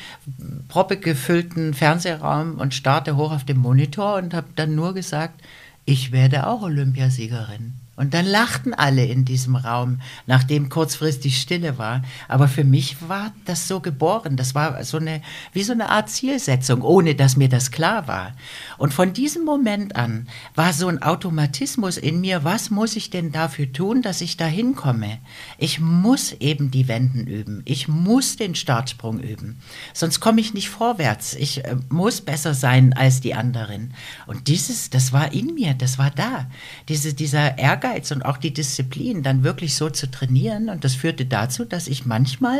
proppegefüllten 0.68 1.74
Fernsehraum 1.74 2.54
und 2.60 2.72
starrte 2.72 3.16
hoch 3.16 3.32
auf 3.32 3.44
den 3.44 3.58
Monitor 3.58 4.14
und 4.16 4.32
habe 4.32 4.46
dann 4.54 4.76
nur 4.76 4.94
gesagt, 4.94 5.42
ich 5.88 6.12
werde 6.12 6.46
auch 6.46 6.60
Olympiasiegerin. 6.60 7.72
Und 7.98 8.14
dann 8.14 8.26
lachten 8.26 8.74
alle 8.74 9.04
in 9.04 9.24
diesem 9.24 9.56
Raum, 9.56 10.00
nachdem 10.26 10.68
kurzfristig 10.68 11.40
Stille 11.40 11.78
war. 11.78 12.02
Aber 12.28 12.46
für 12.46 12.62
mich 12.62 13.08
war 13.08 13.32
das 13.44 13.66
so 13.66 13.80
geboren. 13.80 14.36
Das 14.36 14.54
war 14.54 14.84
so 14.84 14.98
eine, 14.98 15.20
wie 15.52 15.64
so 15.64 15.72
eine 15.72 15.90
Art 15.90 16.08
Zielsetzung, 16.08 16.82
ohne 16.82 17.16
dass 17.16 17.36
mir 17.36 17.48
das 17.48 17.72
klar 17.72 18.06
war. 18.06 18.34
Und 18.76 18.94
von 18.94 19.12
diesem 19.12 19.44
Moment 19.44 19.96
an 19.96 20.28
war 20.54 20.72
so 20.72 20.86
ein 20.86 21.02
Automatismus 21.02 21.96
in 21.96 22.20
mir, 22.20 22.44
was 22.44 22.70
muss 22.70 22.94
ich 22.94 23.10
denn 23.10 23.32
dafür 23.32 23.72
tun, 23.72 24.00
dass 24.00 24.20
ich 24.20 24.36
da 24.36 24.46
hinkomme? 24.46 25.18
Ich 25.58 25.80
muss 25.80 26.32
eben 26.34 26.70
die 26.70 26.86
Wenden 26.86 27.26
üben. 27.26 27.62
Ich 27.64 27.88
muss 27.88 28.36
den 28.36 28.54
Startsprung 28.54 29.18
üben. 29.18 29.58
Sonst 29.92 30.20
komme 30.20 30.40
ich 30.40 30.54
nicht 30.54 30.68
vorwärts. 30.68 31.34
Ich 31.34 31.64
äh, 31.64 31.74
muss 31.88 32.20
besser 32.20 32.54
sein 32.54 32.92
als 32.92 33.20
die 33.20 33.34
anderen. 33.34 33.92
Und 34.28 34.46
dieses, 34.46 34.88
das 34.88 35.12
war 35.12 35.32
in 35.32 35.54
mir, 35.54 35.74
das 35.74 35.98
war 35.98 36.12
da. 36.12 36.46
Diese, 36.88 37.12
dieser 37.12 37.58
Ärger 37.58 37.87
Ehrgeiz 37.88 38.10
und 38.10 38.24
auch 38.24 38.36
die 38.36 38.52
Disziplin, 38.52 39.22
dann 39.22 39.44
wirklich 39.44 39.74
so 39.74 39.90
zu 39.90 40.10
trainieren. 40.10 40.68
Und 40.68 40.84
das 40.84 40.94
führte 40.94 41.26
dazu, 41.26 41.64
dass 41.64 41.88
ich 41.88 42.06
manchmal 42.06 42.58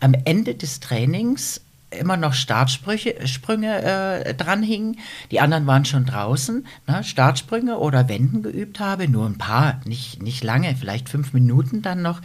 am 0.00 0.14
Ende 0.24 0.54
des 0.54 0.80
Trainings 0.80 1.60
immer 1.90 2.16
noch 2.16 2.32
Startsprünge 2.32 3.26
Sprünge, 3.26 3.82
äh, 3.82 4.34
dranhingen. 4.34 4.98
Die 5.30 5.40
anderen 5.40 5.66
waren 5.66 5.84
schon 5.84 6.06
draußen, 6.06 6.66
ne, 6.86 7.04
Startsprünge 7.04 7.78
oder 7.78 8.08
Wenden 8.08 8.42
geübt 8.42 8.80
habe, 8.80 9.08
nur 9.08 9.26
ein 9.26 9.36
paar, 9.36 9.80
nicht, 9.84 10.22
nicht 10.22 10.42
lange, 10.42 10.74
vielleicht 10.74 11.10
fünf 11.10 11.34
Minuten 11.34 11.82
dann 11.82 12.00
noch. 12.00 12.22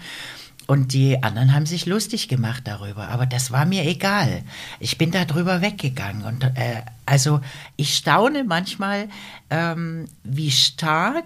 Und 0.68 0.92
die 0.92 1.24
anderen 1.24 1.54
haben 1.54 1.66
sich 1.66 1.86
lustig 1.86 2.28
gemacht 2.28 2.64
darüber, 2.66 3.08
aber 3.08 3.26
das 3.26 3.52
war 3.52 3.66
mir 3.66 3.86
egal. 3.86 4.44
Ich 4.82 4.98
bin 4.98 5.12
da 5.12 5.24
drüber 5.24 5.62
weggegangen. 5.62 6.24
Und 6.24 6.44
äh, 6.44 6.82
also 7.06 7.40
ich 7.78 7.96
staune 7.96 8.44
manchmal, 8.44 9.08
ähm, 9.50 10.10
wie 10.26 10.52
stark 10.52 11.24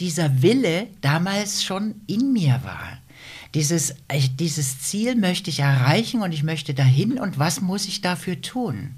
dieser 0.00 0.42
Wille 0.42 0.88
damals 1.02 1.62
schon 1.62 1.94
in 2.08 2.32
mir 2.32 2.60
war. 2.64 2.98
Dieses, 3.54 3.94
dieses 4.38 4.80
Ziel 4.80 5.14
möchte 5.14 5.50
ich 5.50 5.60
erreichen 5.60 6.22
und 6.22 6.32
ich 6.32 6.42
möchte 6.42 6.74
dahin 6.74 7.18
und 7.18 7.38
was 7.38 7.60
muss 7.60 7.86
ich 7.86 8.00
dafür 8.00 8.40
tun? 8.40 8.96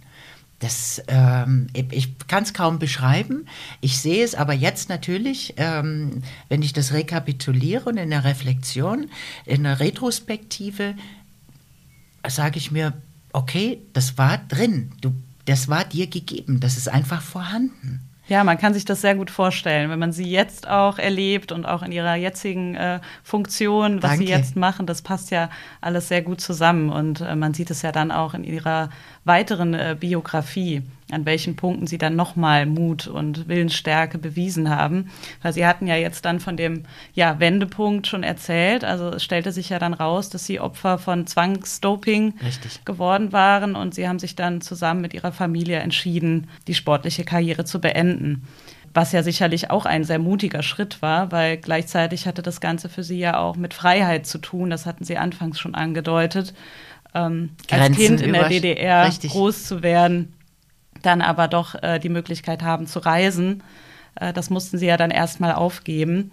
Das, 0.63 1.03
ähm, 1.09 1.67
ich 1.73 2.17
kann 2.29 2.45
es 2.45 2.55
kaum 2.55 2.79
beschreiben. 2.79 3.49
Ich 3.81 3.99
sehe 3.99 4.25
es 4.25 4.37
aber 4.37 4.53
jetzt 4.53 4.89
natürlich, 4.89 5.55
ähm, 5.57 6.23
wenn 6.49 6.63
ich 6.63 6.73
das 6.73 6.93
rekapituliere 6.93 7.91
und 7.91 7.97
in 7.97 8.11
der 8.11 8.23
Reflexion, 8.23 9.11
in 9.45 9.65
der 9.65 9.81
Retrospektive, 9.81 10.95
sage 12.29 12.59
ich 12.59 12.71
mir, 12.71 12.93
okay, 13.33 13.81
das 13.93 14.17
war 14.19 14.39
drin, 14.39 14.93
du, 15.01 15.13
das 15.47 15.67
war 15.67 15.85
dir 15.85 16.07
gegeben, 16.07 16.61
das 16.61 16.77
ist 16.77 16.89
einfach 16.89 17.23
vorhanden. 17.23 18.12
Ja, 18.33 18.45
man 18.45 18.57
kann 18.57 18.73
sich 18.73 18.87
das 18.87 19.03
sehr 19.03 19.15
gut 19.15 19.31
vorstellen, 19.31 19.91
wenn 19.91 19.99
man 19.99 20.11
sie 20.11 20.25
jetzt 20.25 20.67
auch 20.67 20.99
erlebt 20.99 21.53
und 21.53 21.67
auch 21.67 21.83
in 21.83 21.93
ihrer 21.93 22.15
jetzigen 22.15 22.75
äh, 22.75 23.01
Funktion, 23.23 24.03
was 24.03 24.13
Danke. 24.13 24.25
sie 24.25 24.31
jetzt 24.31 24.57
machen, 24.57 24.87
das 24.87 25.03
passt 25.03 25.31
ja 25.31 25.51
alles 25.83 26.09
sehr 26.09 26.23
gut 26.23 26.41
zusammen 26.41 26.89
und 26.89 27.21
äh, 27.21 27.37
man 27.37 27.53
sieht 27.53 27.71
es 27.71 27.83
ja 27.83 27.93
dann 27.93 28.11
auch 28.11 28.33
in 28.33 28.43
ihrer 28.43 28.89
weiteren 29.27 29.75
äh, 29.75 29.97
Biografie, 30.01 30.81
an 31.13 31.27
welchen 31.27 31.57
Punkten 31.57 31.87
sie 31.87 31.99
dann 31.99 32.17
nochmal 32.17 32.67
Mut 32.67 33.07
und 33.07 33.49
Willensstärke 33.49 34.19
bewiesen 34.19 34.71
haben. 34.71 35.11
Weil 35.43 35.53
sie 35.53 35.67
hatten 35.67 35.87
ja 35.87 35.97
jetzt 35.97 36.25
dann 36.25 36.41
von 36.41 36.57
dem 36.57 36.85
ja, 37.15 37.39
Wendepunkt 37.39 38.07
schon 38.07 38.23
erzählt. 38.23 38.85
Also 38.85 39.11
es 39.11 39.25
stellte 39.25 39.53
sich 39.53 39.69
ja 39.69 39.79
dann 39.79 39.95
raus, 39.95 40.31
dass 40.31 40.47
sie 40.47 40.61
Opfer 40.61 40.99
von 40.99 41.27
Zwangsdoping 41.27 42.35
Richtig. 42.45 42.85
geworden 42.85 43.33
waren 43.33 43.75
und 43.75 43.95
sie 43.95 44.09
haben 44.09 44.19
sich 44.19 44.37
dann 44.37 44.61
zusammen 44.61 45.01
mit 45.01 45.15
ihrer 45.15 45.33
Familie 45.33 45.79
entschieden, 45.79 46.49
die 46.67 46.75
sportliche 46.75 47.25
Karriere 47.25 47.65
zu 47.65 47.81
beenden 47.81 48.47
was 48.95 49.13
ja 49.13 49.23
sicherlich 49.23 49.71
auch 49.71 49.87
ein 49.87 50.05
sehr 50.05 50.19
mutiger 50.19 50.63
Schritt 50.63 51.01
war, 51.01 51.33
weil 51.33 51.57
gleichzeitig 51.57 52.27
hatte 52.27 52.43
das 52.43 52.61
Ganze 52.61 52.91
für 52.91 53.03
sie 53.03 53.19
ja 53.19 53.39
auch 53.39 53.57
mit 53.57 53.73
Freiheit 53.73 54.27
zu 54.27 54.37
tun. 54.37 54.69
Das 54.69 54.85
hatten 54.85 55.03
sie 55.03 55.17
anfangs 55.17 55.59
schon 55.59 55.75
angedeutet 55.75 56.53
ähm, 57.15 57.51
als 57.71 57.97
Kind 57.97 58.21
in 58.21 58.33
der 58.33 58.49
DDR 58.49 59.07
richtig. 59.07 59.33
groß 59.33 59.65
zu 59.65 59.83
werden, 59.83 60.33
dann 61.03 61.21
aber 61.21 61.49
doch 61.49 61.75
äh, 61.83 61.99
die 61.99 62.09
Möglichkeit 62.09 62.63
haben 62.63 62.87
zu 62.87 62.99
reisen. 63.01 63.63
Äh, 64.15 64.33
das 64.33 64.51
mussten 64.51 64.79
sie 64.79 64.87
ja 64.87 64.97
dann 64.97 65.11
erstmal 65.11 65.53
aufgeben. 65.53 66.31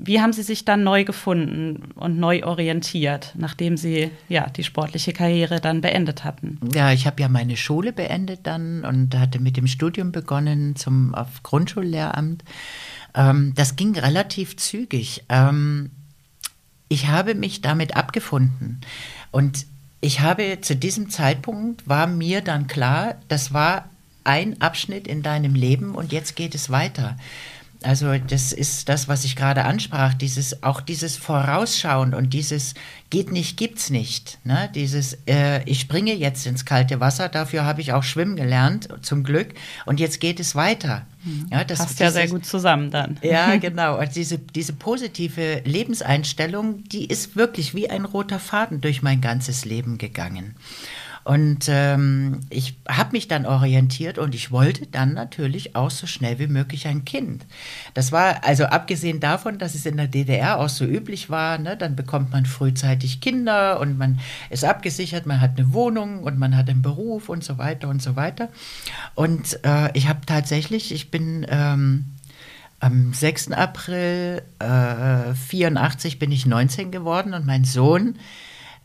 Wie 0.00 0.20
haben 0.20 0.32
Sie 0.32 0.44
sich 0.44 0.64
dann 0.64 0.84
neu 0.84 1.04
gefunden 1.04 1.90
und 1.96 2.20
neu 2.20 2.44
orientiert, 2.44 3.32
nachdem 3.36 3.76
Sie 3.76 4.12
ja 4.28 4.48
die 4.48 4.62
sportliche 4.62 5.12
Karriere 5.12 5.60
dann 5.60 5.80
beendet 5.80 6.22
hatten? 6.22 6.60
Ja, 6.72 6.92
ich 6.92 7.04
habe 7.08 7.20
ja 7.20 7.28
meine 7.28 7.56
Schule 7.56 7.92
beendet 7.92 8.46
dann 8.46 8.84
und 8.84 9.16
hatte 9.16 9.40
mit 9.40 9.56
dem 9.56 9.66
Studium 9.66 10.12
begonnen 10.12 10.76
zum 10.76 11.16
auf 11.16 11.42
Grundschullehramt. 11.42 12.44
Ähm, 13.16 13.54
das 13.56 13.74
ging 13.74 13.98
relativ 13.98 14.56
zügig. 14.56 15.24
Ähm, 15.28 15.90
ich 16.88 17.08
habe 17.08 17.34
mich 17.34 17.60
damit 17.60 17.96
abgefunden 17.96 18.80
und 19.32 19.66
ich 20.00 20.20
habe 20.20 20.60
zu 20.60 20.76
diesem 20.76 21.10
Zeitpunkt 21.10 21.88
war 21.88 22.06
mir 22.06 22.40
dann 22.40 22.68
klar, 22.68 23.16
das 23.26 23.52
war 23.52 23.88
ein 24.28 24.60
Abschnitt 24.60 25.08
in 25.08 25.22
deinem 25.22 25.54
Leben 25.54 25.94
und 25.94 26.12
jetzt 26.12 26.36
geht 26.36 26.54
es 26.54 26.68
weiter. 26.70 27.16
Also 27.82 28.18
das 28.18 28.52
ist 28.52 28.88
das, 28.88 29.06
was 29.06 29.24
ich 29.24 29.36
gerade 29.36 29.64
ansprach, 29.64 30.12
dieses 30.12 30.64
auch 30.64 30.80
dieses 30.80 31.16
Vorausschauen 31.16 32.12
und 32.12 32.34
dieses 32.34 32.74
geht 33.08 33.30
nicht, 33.30 33.56
gibt's 33.56 33.88
nicht. 33.88 34.38
Ne? 34.44 34.68
Dieses 34.74 35.16
äh, 35.26 35.62
ich 35.64 35.80
springe 35.80 36.12
jetzt 36.12 36.44
ins 36.46 36.64
kalte 36.64 36.98
Wasser, 36.98 37.28
dafür 37.28 37.64
habe 37.64 37.80
ich 37.80 37.92
auch 37.92 38.02
schwimmen 38.02 38.34
gelernt, 38.34 38.88
zum 39.02 39.22
Glück, 39.22 39.54
und 39.86 40.00
jetzt 40.00 40.20
geht 40.20 40.40
es 40.40 40.56
weiter. 40.56 41.06
Mhm. 41.22 41.46
Ja, 41.52 41.62
das 41.62 41.78
passt 41.78 42.00
ja 42.00 42.10
sehr 42.10 42.26
gut 42.26 42.44
zusammen 42.44 42.90
dann. 42.90 43.16
Ja, 43.22 43.56
genau. 43.60 43.98
Und 43.98 44.16
diese 44.16 44.38
diese 44.38 44.72
positive 44.72 45.62
Lebenseinstellung, 45.64 46.82
die 46.84 47.06
ist 47.06 47.36
wirklich 47.36 47.76
wie 47.76 47.88
ein 47.88 48.04
roter 48.04 48.40
Faden 48.40 48.80
durch 48.80 49.02
mein 49.02 49.20
ganzes 49.20 49.64
Leben 49.64 49.98
gegangen. 49.98 50.56
Und 51.28 51.66
ähm, 51.68 52.40
ich 52.48 52.78
habe 52.88 53.12
mich 53.12 53.28
dann 53.28 53.44
orientiert 53.44 54.16
und 54.16 54.34
ich 54.34 54.50
wollte 54.50 54.86
dann 54.86 55.12
natürlich 55.12 55.76
auch 55.76 55.90
so 55.90 56.06
schnell 56.06 56.38
wie 56.38 56.46
möglich 56.46 56.86
ein 56.86 57.04
Kind. 57.04 57.44
Das 57.92 58.12
war 58.12 58.44
also 58.44 58.64
abgesehen 58.64 59.20
davon, 59.20 59.58
dass 59.58 59.74
es 59.74 59.84
in 59.84 59.98
der 59.98 60.08
DDR 60.08 60.58
auch 60.58 60.70
so 60.70 60.86
üblich 60.86 61.28
war, 61.28 61.58
ne, 61.58 61.76
dann 61.76 61.96
bekommt 61.96 62.32
man 62.32 62.46
frühzeitig 62.46 63.20
Kinder 63.20 63.78
und 63.78 63.98
man 63.98 64.20
ist 64.48 64.64
abgesichert, 64.64 65.26
man 65.26 65.42
hat 65.42 65.58
eine 65.58 65.74
Wohnung 65.74 66.22
und 66.22 66.38
man 66.38 66.56
hat 66.56 66.70
einen 66.70 66.80
Beruf 66.80 67.28
und 67.28 67.44
so 67.44 67.58
weiter 67.58 67.90
und 67.90 68.00
so 68.00 68.16
weiter. 68.16 68.48
Und 69.14 69.62
äh, 69.66 69.90
ich 69.92 70.08
habe 70.08 70.20
tatsächlich, 70.24 70.92
ich 70.92 71.10
bin 71.10 71.46
ähm, 71.50 72.06
am 72.80 73.12
6. 73.12 73.52
April 73.52 74.40
äh, 74.60 75.34
84 75.34 76.18
bin 76.18 76.32
ich 76.32 76.46
19 76.46 76.90
geworden 76.90 77.34
und 77.34 77.44
mein 77.44 77.64
Sohn 77.64 78.16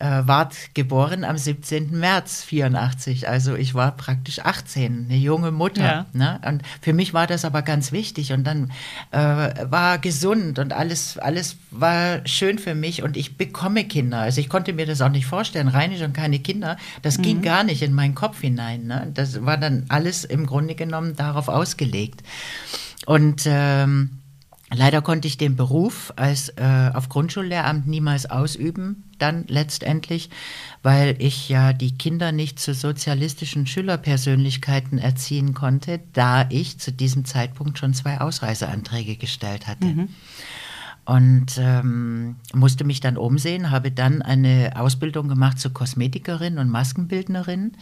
äh, 0.04 0.28
ward 0.28 0.54
geboren 0.74 1.24
am 1.24 1.38
17. 1.38 1.98
März 1.98 2.44
84. 2.44 3.30
Also 3.30 3.56
ich 3.56 3.74
war 3.74 3.96
praktisch 3.96 4.40
18, 4.40 5.06
eine 5.06 5.18
junge 5.18 5.52
Mutter. 5.52 5.82
Ja. 5.82 6.06
Ne? 6.12 6.42
Und 6.46 6.62
für 6.82 6.92
mich 6.92 7.14
war 7.14 7.26
das 7.26 7.46
aber 7.46 7.62
ganz 7.62 7.94
wichtig. 7.94 8.34
Und 8.34 8.44
dann 8.44 8.72
äh, 9.12 9.18
war 9.18 10.00
gesund 10.00 10.60
und 10.60 10.74
alles, 10.74 11.18
alles 11.18 11.56
war 11.72 12.28
schön 12.28 12.60
für 12.60 12.76
mich. 12.76 13.02
Und 13.02 13.16
ich 13.16 13.38
bekomme 13.38 13.86
Kinder. 13.86 14.20
Also 14.20 14.42
ich 14.42 14.50
konnte 14.50 14.74
mir 14.74 14.86
das 14.86 15.02
auch 15.02 15.10
nicht 15.10 15.26
vorstellen. 15.26 15.70
Reine 15.70 15.98
schon 15.98 16.12
keine 16.12 16.40
Kinder. 16.40 16.76
Das 17.02 17.18
mhm. 17.18 17.22
ging 17.22 17.42
gar 17.42 17.64
nicht 17.64 17.82
in 17.82 17.94
meinen 17.94 18.14
Kopf 18.14 18.42
hinein. 18.42 18.88
Ne? 18.88 19.10
Das 19.14 19.46
war 19.46 19.58
dann 19.58 19.86
alles 19.88 20.26
im 20.26 20.46
Grunde 20.46 20.76
genommen 20.76 21.16
darauf 21.16 21.48
ausgelegt. 21.48 22.24
Und 23.06 23.44
ähm, 23.46 24.23
Leider 24.76 25.02
konnte 25.02 25.28
ich 25.28 25.38
den 25.38 25.56
Beruf 25.56 26.14
als 26.16 26.50
äh, 26.50 26.92
auf 26.94 27.10
Grundschullehramt 27.10 27.88
niemals 27.88 28.26
ausüben, 28.30 29.04
dann 29.20 29.46
letztendlich, 29.48 30.30
weil 30.82 31.16
ich 31.20 31.50
ja 31.50 31.74
die 31.74 31.96
Kinder 31.98 32.32
nicht 32.32 32.60
zu 32.60 32.74
sozialistischen 32.74 33.68
Schülerpersönlichkeiten 33.68 34.98
erziehen 34.98 35.54
konnte, 35.54 36.00
da 36.14 36.48
ich 36.50 36.80
zu 36.80 36.92
diesem 36.92 37.26
Zeitpunkt 37.26 37.78
schon 37.78 37.94
zwei 37.94 38.20
Ausreiseanträge 38.20 39.16
gestellt 39.16 39.68
hatte. 39.68 39.86
Mhm 39.86 40.10
und 41.06 41.58
ähm, 41.58 42.38
musste 42.54 42.86
mich 42.86 43.02
dann 43.02 43.18
umsehen, 43.18 43.72
habe 43.72 43.92
dann 43.92 44.22
eine 44.22 44.74
Ausbildung 44.76 45.28
gemacht 45.28 45.60
zur 45.60 45.74
Kosmetikerin 45.74 46.58
und 46.58 46.70
Maskenbildnerin, 46.70 47.74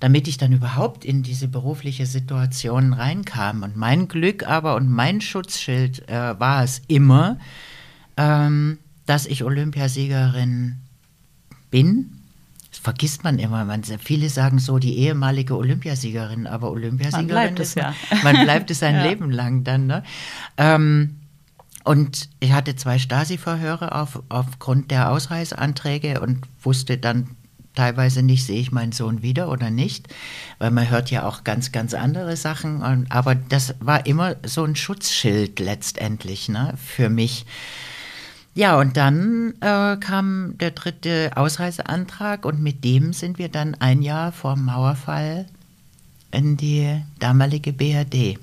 damit 0.00 0.28
ich 0.28 0.38
dann 0.38 0.52
überhaupt 0.52 1.04
in 1.04 1.22
diese 1.22 1.46
berufliche 1.46 2.06
Situation 2.06 2.94
reinkam. 2.94 3.62
Und 3.62 3.76
mein 3.76 4.08
Glück 4.08 4.46
aber 4.46 4.76
und 4.76 4.88
mein 4.88 5.20
Schutzschild 5.20 6.08
äh, 6.08 6.40
war 6.40 6.64
es 6.64 6.80
immer, 6.88 7.38
ähm, 8.16 8.78
dass 9.04 9.26
ich 9.26 9.44
Olympiasiegerin 9.44 10.76
bin. 11.70 12.16
Das 12.70 12.78
vergisst 12.78 13.24
man 13.24 13.38
immer. 13.38 13.66
Man, 13.66 13.82
viele 13.84 14.30
sagen 14.30 14.58
so, 14.58 14.78
die 14.78 14.96
ehemalige 14.96 15.54
Olympiasiegerin, 15.56 16.46
aber 16.46 16.70
Olympiasiegerin 16.70 17.26
man 17.26 17.54
bleibt 17.54 17.60
es 17.60 17.74
ja. 17.74 17.94
Man, 18.22 18.44
bleibt 18.44 18.70
es 18.70 18.82
ein 18.82 18.94
ja. 18.96 19.04
Leben 19.04 19.30
lang 19.30 19.64
dann. 19.64 19.86
Ne? 19.86 20.02
Ähm, 20.56 21.19
Und 21.84 22.28
ich 22.40 22.52
hatte 22.52 22.76
zwei 22.76 22.98
Stasi-Verhöre 22.98 23.94
auf, 23.94 24.22
aufgrund 24.28 24.90
der 24.90 25.10
Ausreiseanträge 25.10 26.20
und 26.20 26.40
wusste 26.62 26.98
dann 26.98 27.28
teilweise 27.74 28.22
nicht, 28.22 28.44
sehe 28.44 28.60
ich 28.60 28.72
meinen 28.72 28.92
Sohn 28.92 29.22
wieder 29.22 29.48
oder 29.50 29.70
nicht, 29.70 30.08
weil 30.58 30.70
man 30.70 30.90
hört 30.90 31.10
ja 31.10 31.26
auch 31.26 31.44
ganz, 31.44 31.72
ganz 31.72 31.94
andere 31.94 32.36
Sachen. 32.36 33.06
aber 33.10 33.34
das 33.34 33.74
war 33.80 34.06
immer 34.06 34.36
so 34.44 34.64
ein 34.64 34.76
Schutzschild 34.76 35.60
letztendlich 35.60 36.48
ne, 36.48 36.74
für 36.76 37.08
mich. 37.08 37.46
Ja, 38.54 38.78
und 38.78 38.96
dann 38.96 39.54
äh, 39.60 39.96
kam 39.96 40.58
der 40.58 40.72
dritte 40.72 41.30
Ausreiseantrag 41.36 42.44
und 42.44 42.60
mit 42.60 42.84
dem 42.84 43.12
sind 43.12 43.38
wir 43.38 43.48
dann 43.48 43.76
ein 43.76 44.02
Jahr 44.02 44.32
vor 44.32 44.54
dem 44.54 44.64
Mauerfall 44.64 45.46
in 46.32 46.56
die 46.56 47.00
damalige 47.20 47.72
BRD. 47.72 48.38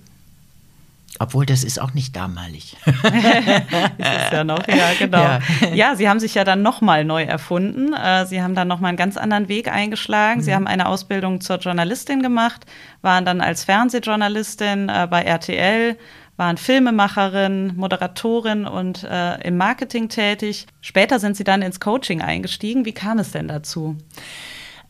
Obwohl, 1.20 1.46
das 1.46 1.64
ist 1.64 1.82
auch 1.82 1.94
nicht 1.94 2.16
damalig. 2.16 2.78
ist 2.86 4.32
ja 4.32 4.44
noch, 4.44 4.68
ja, 4.68 4.92
genau. 5.00 5.18
Ja, 5.18 5.40
ja 5.74 5.96
Sie 5.96 6.08
haben 6.08 6.20
sich 6.20 6.36
ja 6.36 6.44
dann 6.44 6.62
nochmal 6.62 7.06
neu 7.06 7.24
erfunden. 7.24 7.94
Äh, 7.94 8.26
Sie 8.28 8.42
haben 8.42 8.54
dann 8.54 8.68
nochmal 8.68 8.90
einen 8.90 8.98
ganz 8.98 9.18
anderen 9.18 9.48
Weg 9.48 9.72
eingeschlagen. 9.72 10.42
Mhm. 10.42 10.44
Sie 10.44 10.54
haben 10.54 10.68
eine 10.68 10.88
Ausbildung 10.88 11.42
zur 11.42 11.58
Journalistin 11.58 12.22
gemacht, 12.22 12.66
waren 13.02 13.26
dann 13.26 13.42
als 13.42 13.64
Fernsehjournalistin 13.64 14.90
äh, 14.90 15.08
bei 15.10 15.24
RTL, 15.24 15.98
waren 16.36 16.58
Filmemacherin, 16.58 17.76
Moderatorin 17.76 18.68
und 18.68 19.04
äh, 19.04 19.42
im 19.42 19.58
Marketing 19.58 20.10
tätig. 20.10 20.68
Später 20.82 21.20
sind 21.20 21.36
Sie 21.36 21.44
dann 21.44 21.64
ins 21.64 21.80
Coaching 21.80 22.22
eingestiegen. 22.22 22.86
Wie 22.86 22.94
kam 22.94 23.18
es 23.18 23.32
denn 23.32 23.48
dazu? 23.48 23.98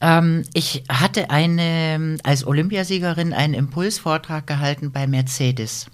Ähm, 0.02 0.44
ich 0.54 0.84
hatte 0.90 1.30
eine, 1.30 2.18
als 2.24 2.46
Olympiasiegerin 2.46 3.32
einen 3.32 3.54
Impulsvortrag 3.54 4.46
gehalten 4.46 4.92
bei 4.92 5.08
Mercedes 5.08 5.88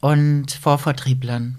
und 0.00 0.52
vor 0.52 0.78
Vertrieblern. 0.78 1.56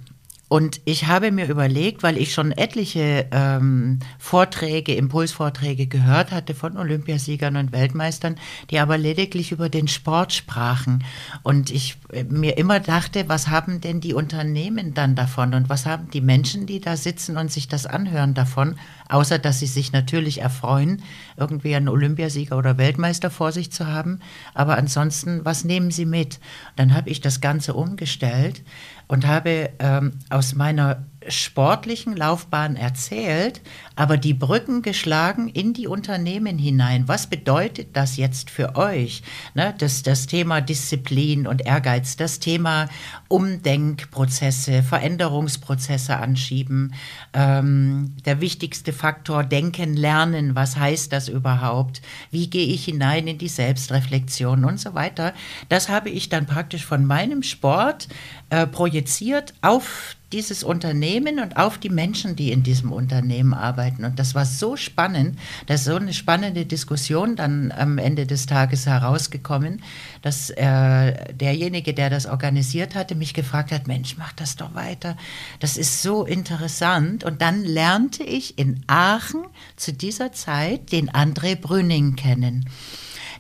Und 0.51 0.81
ich 0.83 1.07
habe 1.07 1.31
mir 1.31 1.47
überlegt, 1.47 2.03
weil 2.03 2.17
ich 2.17 2.33
schon 2.33 2.51
etliche 2.51 3.25
ähm, 3.31 3.99
Vorträge, 4.19 4.93
Impulsvorträge 4.93 5.87
gehört 5.87 6.31
hatte 6.31 6.55
von 6.55 6.75
Olympiasiegern 6.75 7.55
und 7.55 7.71
Weltmeistern, 7.71 8.35
die 8.69 8.79
aber 8.79 8.97
lediglich 8.97 9.53
über 9.53 9.69
den 9.69 9.87
Sport 9.87 10.33
sprachen. 10.33 11.05
Und 11.41 11.69
ich 11.69 11.95
äh, 12.11 12.25
mir 12.25 12.57
immer 12.57 12.81
dachte, 12.81 13.29
was 13.29 13.47
haben 13.47 13.79
denn 13.79 14.01
die 14.01 14.13
Unternehmen 14.13 14.93
dann 14.93 15.15
davon 15.15 15.53
und 15.53 15.69
was 15.69 15.85
haben 15.85 16.11
die 16.11 16.19
Menschen, 16.19 16.65
die 16.65 16.81
da 16.81 16.97
sitzen 16.97 17.37
und 17.37 17.49
sich 17.49 17.69
das 17.69 17.85
anhören 17.85 18.33
davon, 18.33 18.75
außer 19.07 19.39
dass 19.39 19.59
sie 19.59 19.67
sich 19.67 19.93
natürlich 19.93 20.41
erfreuen, 20.41 21.01
irgendwie 21.37 21.73
einen 21.75 21.87
Olympiasieger 21.87 22.57
oder 22.57 22.77
Weltmeister 22.77 23.29
vor 23.29 23.53
sich 23.53 23.71
zu 23.71 23.87
haben. 23.87 24.19
Aber 24.53 24.77
ansonsten, 24.77 25.45
was 25.45 25.63
nehmen 25.63 25.91
sie 25.91 26.05
mit? 26.05 26.41
Dann 26.75 26.93
habe 26.93 27.09
ich 27.09 27.21
das 27.21 27.39
Ganze 27.39 27.73
umgestellt 27.73 28.63
und 29.11 29.27
habe 29.27 29.71
ähm, 29.79 30.13
aus 30.29 30.55
meiner 30.55 31.03
sportlichen 31.27 32.15
Laufbahn 32.15 32.75
erzählt, 32.75 33.61
aber 33.95 34.17
die 34.17 34.33
Brücken 34.33 34.81
geschlagen 34.81 35.47
in 35.47 35.73
die 35.73 35.87
Unternehmen 35.87 36.57
hinein. 36.57 37.07
Was 37.07 37.27
bedeutet 37.27 37.89
das 37.93 38.17
jetzt 38.17 38.49
für 38.49 38.75
euch? 38.75 39.21
Ne, 39.53 39.75
das, 39.77 40.01
das 40.01 40.25
Thema 40.25 40.61
Disziplin 40.61 41.45
und 41.45 41.65
Ehrgeiz, 41.65 42.15
das 42.15 42.39
Thema 42.39 42.89
Umdenkprozesse, 43.27 44.81
Veränderungsprozesse 44.81 46.17
anschieben, 46.17 46.93
ähm, 47.33 48.15
der 48.25 48.41
wichtigste 48.41 48.93
Faktor 48.93 49.43
Denken, 49.43 49.95
Lernen, 49.95 50.55
was 50.55 50.77
heißt 50.77 51.13
das 51.13 51.27
überhaupt? 51.27 52.01
Wie 52.31 52.49
gehe 52.49 52.67
ich 52.67 52.85
hinein 52.85 53.27
in 53.27 53.37
die 53.37 53.47
Selbstreflexion 53.47 54.65
und 54.65 54.79
so 54.79 54.95
weiter? 54.95 55.33
Das 55.69 55.89
habe 55.89 56.09
ich 56.09 56.29
dann 56.29 56.47
praktisch 56.47 56.85
von 56.85 57.05
meinem 57.05 57.43
Sport 57.43 58.07
äh, 58.49 58.65
projiziert 58.65 59.53
auf 59.61 60.15
dieses 60.33 60.63
Unternehmen 60.63 61.39
und 61.39 61.57
auf 61.57 61.77
die 61.77 61.89
Menschen, 61.89 62.35
die 62.35 62.51
in 62.51 62.63
diesem 62.63 62.91
Unternehmen 62.91 63.53
arbeiten. 63.53 64.05
Und 64.05 64.19
das 64.19 64.35
war 64.35 64.45
so 64.45 64.75
spannend, 64.75 65.37
da 65.67 65.73
ist 65.73 65.85
so 65.85 65.95
eine 65.95 66.13
spannende 66.13 66.65
Diskussion 66.65 67.35
dann 67.35 67.71
am 67.71 67.97
Ende 67.97 68.25
des 68.25 68.45
Tages 68.45 68.85
herausgekommen, 68.85 69.81
dass 70.21 70.49
äh, 70.51 71.33
derjenige, 71.33 71.93
der 71.93 72.09
das 72.09 72.25
organisiert 72.25 72.95
hatte, 72.95 73.15
mich 73.15 73.33
gefragt 73.33 73.71
hat, 73.71 73.87
Mensch, 73.87 74.17
mach 74.17 74.33
das 74.33 74.55
doch 74.55 74.73
weiter. 74.73 75.17
Das 75.59 75.77
ist 75.77 76.01
so 76.01 76.25
interessant. 76.25 77.23
Und 77.23 77.41
dann 77.41 77.63
lernte 77.63 78.23
ich 78.23 78.57
in 78.57 78.83
Aachen 78.87 79.45
zu 79.75 79.93
dieser 79.93 80.31
Zeit 80.31 80.91
den 80.91 81.09
André 81.09 81.55
Brüning 81.55 82.15
kennen. 82.15 82.65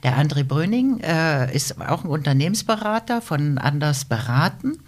Der 0.03 0.17
André 0.17 0.43
Brüning 0.43 0.99
äh, 1.01 1.53
ist 1.55 1.79
auch 1.79 2.03
ein 2.03 2.09
Unternehmensberater 2.09 3.21
von 3.21 3.59
Anders 3.59 4.05
Beraten 4.05 4.79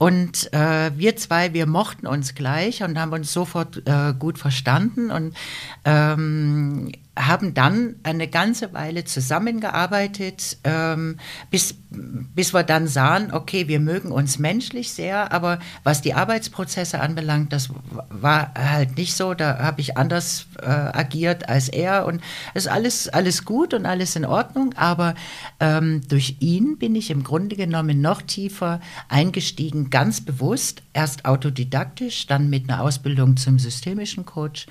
und 0.00 0.50
äh, 0.54 0.92
wir 0.96 1.14
zwei, 1.16 1.52
wir 1.52 1.66
mochten 1.66 2.06
uns 2.06 2.34
gleich 2.34 2.82
und 2.82 2.98
haben 2.98 3.12
uns 3.12 3.34
sofort 3.34 3.82
äh, 3.86 4.14
gut 4.18 4.38
verstanden. 4.38 5.10
Und 5.10 5.36
ähm, 5.84 6.90
haben 7.18 7.54
dann 7.54 7.96
eine 8.02 8.28
ganze 8.28 8.72
Weile 8.72 9.04
zusammengearbeitet, 9.04 10.58
ähm, 10.64 11.18
bis, 11.50 11.74
bis 11.90 12.54
wir 12.54 12.62
dann 12.62 12.86
sahen, 12.86 13.32
okay, 13.32 13.68
wir 13.68 13.80
mögen 13.80 14.12
uns 14.12 14.38
menschlich 14.38 14.92
sehr, 14.92 15.32
aber 15.32 15.58
was 15.82 16.02
die 16.02 16.14
Arbeitsprozesse 16.14 17.00
anbelangt, 17.00 17.52
das 17.52 17.70
war 18.08 18.54
halt 18.56 18.96
nicht 18.96 19.14
so. 19.14 19.34
Da 19.34 19.58
habe 19.58 19.80
ich 19.80 19.96
anders 19.96 20.46
äh, 20.62 20.66
agiert 20.66 21.48
als 21.48 21.68
er 21.68 22.06
und 22.06 22.22
es 22.54 22.66
ist 22.66 22.72
alles, 22.72 23.08
alles 23.08 23.44
gut 23.44 23.74
und 23.74 23.86
alles 23.86 24.14
in 24.14 24.24
Ordnung, 24.24 24.74
aber 24.76 25.14
ähm, 25.58 26.02
durch 26.08 26.36
ihn 26.40 26.78
bin 26.78 26.94
ich 26.94 27.10
im 27.10 27.24
Grunde 27.24 27.56
genommen 27.56 28.00
noch 28.00 28.22
tiefer 28.22 28.80
eingestiegen, 29.08 29.90
ganz 29.90 30.20
bewusst, 30.20 30.82
erst 30.92 31.24
autodidaktisch, 31.24 32.26
dann 32.26 32.48
mit 32.48 32.70
einer 32.70 32.82
Ausbildung 32.82 33.36
zum 33.36 33.58
systemischen 33.58 34.24
Coach 34.24 34.66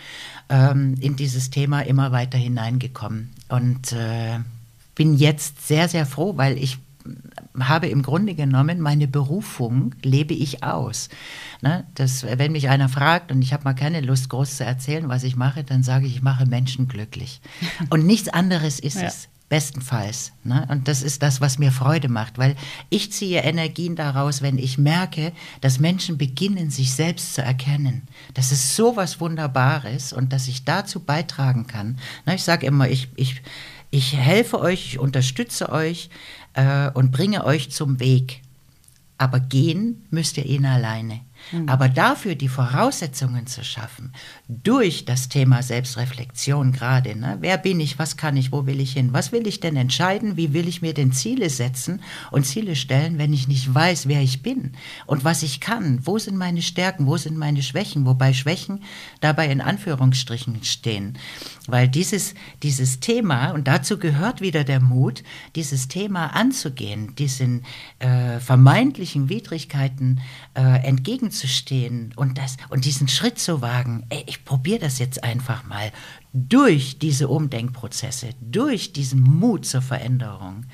ähm, 0.49 0.95
in 0.99 1.15
dieses 1.15 1.49
Thema 1.49 1.81
immer 1.81 2.12
weiter 2.12 2.38
hineingekommen 2.38 3.29
und 3.49 3.91
äh, 3.93 4.39
bin 4.95 5.13
jetzt 5.13 5.67
sehr, 5.67 5.88
sehr 5.88 6.05
froh, 6.05 6.35
weil 6.38 6.57
ich 6.57 6.77
habe 7.59 7.88
im 7.88 8.01
Grunde 8.01 8.35
genommen 8.35 8.79
meine 8.79 9.07
Berufung 9.07 9.95
lebe 10.03 10.33
ich 10.33 10.63
aus. 10.63 11.09
Ne? 11.62 11.85
Das, 11.95 12.23
wenn 12.23 12.51
mich 12.51 12.69
einer 12.69 12.89
fragt 12.89 13.31
und 13.31 13.41
ich 13.41 13.53
habe 13.53 13.63
mal 13.63 13.73
keine 13.73 14.01
Lust, 14.01 14.29
groß 14.29 14.57
zu 14.57 14.65
erzählen, 14.65 15.09
was 15.09 15.23
ich 15.23 15.35
mache, 15.35 15.63
dann 15.63 15.83
sage 15.83 16.05
ich, 16.05 16.17
ich 16.17 16.21
mache 16.21 16.45
Menschen 16.45 16.88
glücklich. 16.88 17.41
Und 17.89 18.05
nichts 18.05 18.29
anderes 18.29 18.79
ist 18.79 18.97
ja. 18.97 19.07
es. 19.07 19.29
Bestenfalls. 19.49 20.31
Ne? 20.43 20.67
Und 20.69 20.88
das 20.88 21.01
ist 21.01 21.23
das, 21.23 21.41
was 21.41 21.57
mir 21.57 21.71
Freude 21.71 22.07
macht, 22.07 22.38
weil 22.38 22.55
ich 22.89 23.12
ziehe 23.12 23.41
Energien 23.41 23.95
daraus, 23.95 24.43
wenn 24.43 24.59
ich 24.59 24.77
merke, 24.77 25.33
dass 25.62 25.79
Menschen 25.79 26.19
beginnen, 26.19 26.69
sich 26.69 26.93
selbst 26.93 27.33
zu 27.33 27.41
erkennen. 27.41 28.03
Das 28.35 28.51
ist 28.51 28.75
so 28.75 28.95
was 28.95 29.19
Wunderbares 29.19 30.13
und 30.13 30.31
dass 30.31 30.47
ich 30.47 30.65
dazu 30.65 30.99
beitragen 30.99 31.65
kann. 31.65 31.97
Ne? 32.27 32.35
Ich 32.35 32.43
sage 32.43 32.67
immer, 32.67 32.88
ich, 32.89 33.09
ich, 33.15 33.41
ich 33.89 34.15
helfe 34.15 34.59
euch, 34.59 34.85
ich 34.85 34.99
unterstütze 34.99 35.69
euch 35.69 36.12
äh, 36.53 36.91
und 36.91 37.12
bringe 37.12 37.43
euch 37.43 37.71
zum 37.71 37.99
Weg. 37.99 38.41
Aber 39.17 39.39
gehen 39.39 40.05
müsst 40.12 40.38
ihr 40.38 40.45
ihn 40.45 40.65
alleine. 40.65 41.21
Mhm. 41.51 41.69
Aber 41.69 41.89
dafür 41.89 42.35
die 42.35 42.47
Voraussetzungen 42.47 43.47
zu 43.47 43.63
schaffen, 43.63 44.13
durch 44.47 45.05
das 45.05 45.29
Thema 45.29 45.63
Selbstreflexion 45.63 46.71
gerade, 46.71 47.15
ne? 47.15 47.38
wer 47.41 47.57
bin 47.57 47.79
ich, 47.79 47.99
was 47.99 48.17
kann 48.17 48.38
ich, 48.38 48.51
wo 48.51 48.65
will 48.65 48.79
ich 48.79 48.93
hin, 48.93 49.13
was 49.13 49.31
will 49.31 49.47
ich 49.47 49.59
denn 49.59 49.75
entscheiden, 49.75 50.38
wie 50.38 50.53
will 50.53 50.67
ich 50.67 50.81
mir 50.81 50.93
denn 50.93 51.12
Ziele 51.12 51.49
setzen 51.49 52.01
und 52.31 52.45
Ziele 52.45 52.75
stellen, 52.75 53.17
wenn 53.17 53.33
ich 53.33 53.47
nicht 53.47 53.73
weiß, 53.73 54.07
wer 54.07 54.21
ich 54.21 54.41
bin 54.41 54.73
und 55.05 55.23
was 55.23 55.43
ich 55.43 55.59
kann, 55.59 56.05
wo 56.05 56.17
sind 56.17 56.38
meine 56.38 56.62
Stärken, 56.62 57.07
wo 57.07 57.17
sind 57.17 57.38
meine 57.38 57.63
Schwächen, 57.63 58.05
wobei 58.05 58.33
Schwächen 58.33 58.83
dabei 59.21 59.49
in 59.49 59.62
Anführungsstrichen 59.62 60.63
stehen. 60.63 61.17
Weil 61.67 61.88
dieses, 61.88 62.33
dieses 62.63 62.99
Thema, 62.99 63.51
und 63.51 63.67
dazu 63.67 63.99
gehört 63.99 64.41
wieder 64.41 64.63
der 64.63 64.79
Mut, 64.79 65.23
dieses 65.55 65.88
Thema 65.88 66.35
anzugehen, 66.35 67.15
diesen 67.15 67.63
äh, 67.99 68.39
vermeintlichen 68.39 69.29
Widrigkeiten 69.29 70.19
äh, 70.55 70.88
entgegenzustehen 71.39 72.13
und, 72.15 72.38
das, 72.38 72.58
und 72.69 72.86
diesen 72.86 73.08
Schritt 73.08 73.39
zu 73.39 73.62
wagen, 73.62 74.06
ey, 74.10 74.23
ich 74.28 74.45
probiere 74.45 74.80
das 74.80 74.99
jetzt 74.99 75.23
einfach 75.23 75.65
mal 75.65 75.91
durch 76.34 76.99
diese 76.99 77.28
Umdenkprozesse, 77.28 78.30
durch 78.41 78.93
diesen 78.93 79.21
Mut 79.21 79.65
zur 79.65 79.82
Veränderung. 79.82 80.65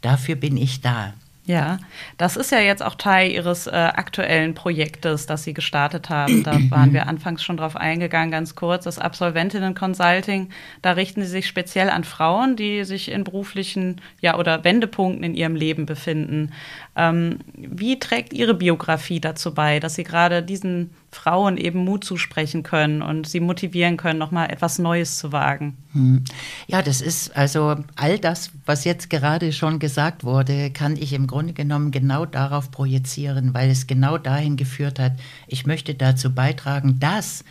Dafür 0.00 0.36
bin 0.36 0.56
ich 0.56 0.80
da. 0.80 1.14
Ja, 1.48 1.78
das 2.18 2.36
ist 2.36 2.52
ja 2.52 2.60
jetzt 2.60 2.82
auch 2.82 2.94
Teil 2.94 3.32
Ihres 3.32 3.66
äh, 3.66 3.70
aktuellen 3.70 4.52
Projektes, 4.52 5.24
das 5.24 5.44
Sie 5.44 5.54
gestartet 5.54 6.10
haben. 6.10 6.42
Da 6.44 6.58
waren 6.70 6.92
wir 6.92 7.06
anfangs 7.06 7.42
schon 7.42 7.56
drauf 7.56 7.74
eingegangen, 7.74 8.30
ganz 8.30 8.54
kurz. 8.54 8.84
Das 8.84 8.98
Absolventinnen 8.98 9.74
Consulting, 9.74 10.50
da 10.82 10.92
richten 10.92 11.22
Sie 11.22 11.28
sich 11.28 11.46
speziell 11.46 11.88
an 11.88 12.04
Frauen, 12.04 12.56
die 12.56 12.84
sich 12.84 13.10
in 13.10 13.24
beruflichen 13.24 14.02
ja, 14.20 14.36
oder 14.36 14.62
Wendepunkten 14.62 15.24
in 15.24 15.34
ihrem 15.34 15.56
Leben 15.56 15.86
befinden. 15.86 16.52
Ähm, 16.96 17.38
wie 17.54 17.98
trägt 17.98 18.34
Ihre 18.34 18.52
Biografie 18.52 19.18
dazu 19.18 19.54
bei, 19.54 19.80
dass 19.80 19.94
Sie 19.94 20.04
gerade 20.04 20.42
diesen 20.42 20.90
Frauen 21.10 21.56
eben 21.56 21.84
Mut 21.84 22.04
zusprechen 22.04 22.62
können 22.62 23.02
und 23.02 23.26
sie 23.26 23.40
motivieren 23.40 23.96
können, 23.96 24.18
nochmal 24.18 24.50
etwas 24.50 24.78
Neues 24.78 25.18
zu 25.18 25.32
wagen. 25.32 25.76
Hm. 25.92 26.24
Ja, 26.66 26.82
das 26.82 27.00
ist 27.00 27.36
also 27.36 27.76
all 27.96 28.18
das, 28.18 28.50
was 28.66 28.84
jetzt 28.84 29.08
gerade 29.08 29.52
schon 29.52 29.78
gesagt 29.78 30.24
wurde, 30.24 30.70
kann 30.70 30.96
ich 30.96 31.12
im 31.12 31.26
Grunde 31.26 31.54
genommen 31.54 31.90
genau 31.90 32.26
darauf 32.26 32.70
projizieren, 32.70 33.54
weil 33.54 33.70
es 33.70 33.86
genau 33.86 34.18
dahin 34.18 34.56
geführt 34.56 34.98
hat. 34.98 35.12
Ich 35.46 35.66
möchte 35.66 35.94
dazu 35.94 36.34
beitragen, 36.34 36.98
dass 37.00 37.44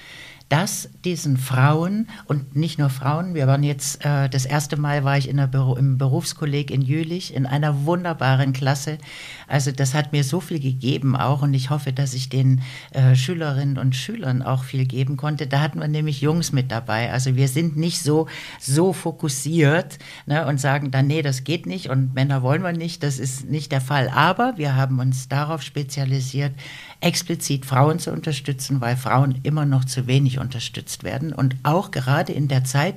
dass 0.49 0.89
diesen 1.03 1.37
Frauen 1.37 2.07
und 2.25 2.55
nicht 2.55 2.79
nur 2.79 2.89
Frauen, 2.89 3.33
wir 3.33 3.47
waren 3.47 3.63
jetzt, 3.63 4.03
äh, 4.05 4.29
das 4.29 4.45
erste 4.45 4.77
Mal 4.77 5.03
war 5.03 5.17
ich 5.17 5.27
in 5.27 5.37
der 5.37 5.47
Büro, 5.47 5.75
im 5.75 5.97
Berufskolleg 5.97 6.71
in 6.71 6.81
Jülich 6.81 7.33
in 7.33 7.45
einer 7.45 7.85
wunderbaren 7.85 8.53
Klasse. 8.53 8.97
Also 9.47 9.71
das 9.71 9.93
hat 9.93 10.11
mir 10.11 10.23
so 10.23 10.41
viel 10.41 10.59
gegeben 10.59 11.15
auch 11.15 11.41
und 11.41 11.53
ich 11.53 11.69
hoffe, 11.69 11.93
dass 11.93 12.13
ich 12.13 12.29
den 12.29 12.61
äh, 12.91 13.15
Schülerinnen 13.15 13.77
und 13.77 13.95
Schülern 13.95 14.41
auch 14.41 14.63
viel 14.65 14.85
geben 14.85 15.15
konnte. 15.15 15.47
Da 15.47 15.61
hatten 15.61 15.79
wir 15.79 15.87
nämlich 15.87 16.21
Jungs 16.21 16.51
mit 16.51 16.69
dabei. 16.69 17.11
Also 17.11 17.35
wir 17.35 17.47
sind 17.47 17.77
nicht 17.77 18.01
so, 18.01 18.27
so 18.59 18.91
fokussiert 18.91 19.99
ne, 20.25 20.45
und 20.45 20.59
sagen 20.59 20.91
dann, 20.91 21.07
nee, 21.07 21.21
das 21.21 21.45
geht 21.45 21.65
nicht 21.65 21.89
und 21.89 22.13
Männer 22.13 22.43
wollen 22.43 22.61
wir 22.61 22.73
nicht. 22.73 23.03
Das 23.03 23.19
ist 23.19 23.49
nicht 23.49 23.71
der 23.71 23.81
Fall. 23.81 24.09
Aber 24.09 24.53
wir 24.57 24.75
haben 24.75 24.99
uns 24.99 25.29
darauf 25.29 25.61
spezialisiert, 25.61 26.51
explizit 26.99 27.65
Frauen 27.65 27.99
zu 27.99 28.11
unterstützen, 28.11 28.81
weil 28.81 28.97
Frauen 28.97 29.39
immer 29.43 29.65
noch 29.65 29.85
zu 29.85 30.07
wenig 30.07 30.39
unterstützt 30.39 31.03
werden. 31.03 31.31
Und 31.31 31.55
auch 31.63 31.91
gerade 31.91 32.33
in 32.33 32.49
der 32.49 32.65
Zeit 32.65 32.95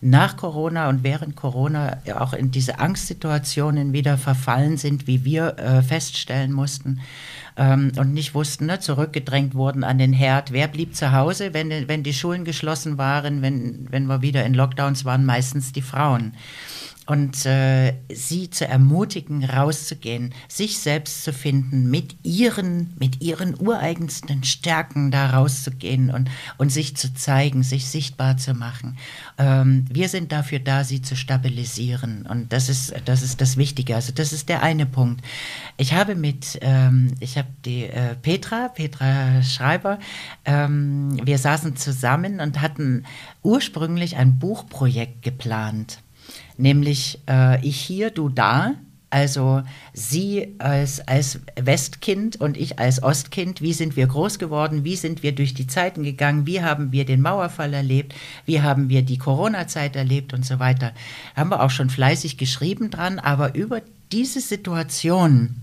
nach 0.00 0.36
Corona 0.36 0.88
und 0.88 1.02
während 1.02 1.36
Corona 1.36 1.98
auch 2.16 2.32
in 2.32 2.50
diese 2.50 2.78
Angstsituationen 2.78 3.92
wieder 3.92 4.16
verfallen 4.16 4.76
sind, 4.76 5.06
wie 5.06 5.24
wir 5.24 5.58
äh, 5.58 5.82
feststellen 5.82 6.52
mussten 6.52 7.00
ähm, 7.56 7.92
und 7.96 8.14
nicht 8.14 8.34
wussten, 8.34 8.66
ne, 8.66 8.78
zurückgedrängt 8.78 9.54
wurden 9.54 9.84
an 9.84 9.98
den 9.98 10.12
Herd. 10.12 10.52
Wer 10.52 10.68
blieb 10.68 10.94
zu 10.94 11.12
Hause, 11.12 11.52
wenn, 11.52 11.88
wenn 11.88 12.02
die 12.02 12.14
Schulen 12.14 12.44
geschlossen 12.44 12.96
waren, 12.96 13.42
wenn, 13.42 13.88
wenn 13.90 14.06
wir 14.06 14.22
wieder 14.22 14.44
in 14.44 14.54
Lockdowns 14.54 15.04
waren, 15.04 15.26
meistens 15.26 15.72
die 15.72 15.82
Frauen 15.82 16.32
und 17.08 17.46
äh, 17.46 17.94
sie 18.12 18.50
zu 18.50 18.68
ermutigen, 18.68 19.42
rauszugehen, 19.42 20.34
sich 20.46 20.78
selbst 20.78 21.24
zu 21.24 21.32
finden, 21.32 21.90
mit 21.90 22.16
ihren, 22.22 22.92
mit 22.98 23.22
ihren 23.22 23.58
ureigensten 23.58 24.44
Stärken 24.44 25.10
da 25.10 25.30
rauszugehen 25.30 26.10
und, 26.10 26.28
und 26.58 26.70
sich 26.70 26.98
zu 26.98 27.14
zeigen, 27.14 27.62
sich 27.62 27.86
sichtbar 27.86 28.36
zu 28.36 28.52
machen. 28.52 28.98
Ähm, 29.38 29.86
wir 29.90 30.10
sind 30.10 30.32
dafür 30.32 30.58
da, 30.58 30.84
sie 30.84 31.00
zu 31.00 31.16
stabilisieren 31.16 32.26
und 32.28 32.52
das 32.52 32.68
ist, 32.68 32.94
das 33.06 33.22
ist 33.22 33.40
das 33.40 33.56
Wichtige. 33.56 33.94
Also 33.94 34.12
das 34.12 34.34
ist 34.34 34.50
der 34.50 34.62
eine 34.62 34.84
Punkt. 34.84 35.24
Ich 35.78 35.94
habe 35.94 36.14
mit, 36.14 36.58
ähm, 36.60 37.14
ich 37.20 37.38
habe 37.38 37.48
die 37.64 37.84
äh, 37.84 38.16
Petra, 38.16 38.68
Petra 38.68 39.42
Schreiber, 39.42 39.98
ähm, 40.44 41.18
wir 41.24 41.38
saßen 41.38 41.74
zusammen 41.74 42.40
und 42.40 42.60
hatten 42.60 43.04
ursprünglich 43.42 44.18
ein 44.18 44.38
Buchprojekt 44.38 45.22
geplant 45.22 46.00
nämlich 46.58 47.20
äh, 47.28 47.64
ich 47.66 47.80
hier, 47.80 48.10
du 48.10 48.28
da. 48.28 48.74
Also 49.10 49.62
sie 49.94 50.54
als, 50.58 51.00
als 51.08 51.40
Westkind 51.58 52.38
und 52.42 52.58
ich 52.58 52.78
als 52.78 53.02
Ostkind, 53.02 53.62
wie 53.62 53.72
sind 53.72 53.96
wir 53.96 54.06
groß 54.06 54.38
geworden, 54.38 54.84
wie 54.84 54.96
sind 54.96 55.22
wir 55.22 55.34
durch 55.34 55.54
die 55.54 55.66
Zeiten 55.66 56.02
gegangen, 56.02 56.46
wie 56.46 56.62
haben 56.62 56.92
wir 56.92 57.06
den 57.06 57.22
Mauerfall 57.22 57.72
erlebt, 57.72 58.14
wie 58.44 58.60
haben 58.60 58.90
wir 58.90 59.00
die 59.00 59.16
Corona-Zeit 59.16 59.96
erlebt 59.96 60.34
und 60.34 60.44
so 60.44 60.58
weiter. 60.58 60.92
Haben 61.34 61.48
wir 61.48 61.62
auch 61.62 61.70
schon 61.70 61.88
fleißig 61.88 62.36
geschrieben 62.36 62.90
dran, 62.90 63.18
aber 63.18 63.54
über 63.54 63.80
diese 64.12 64.42
Situation, 64.42 65.56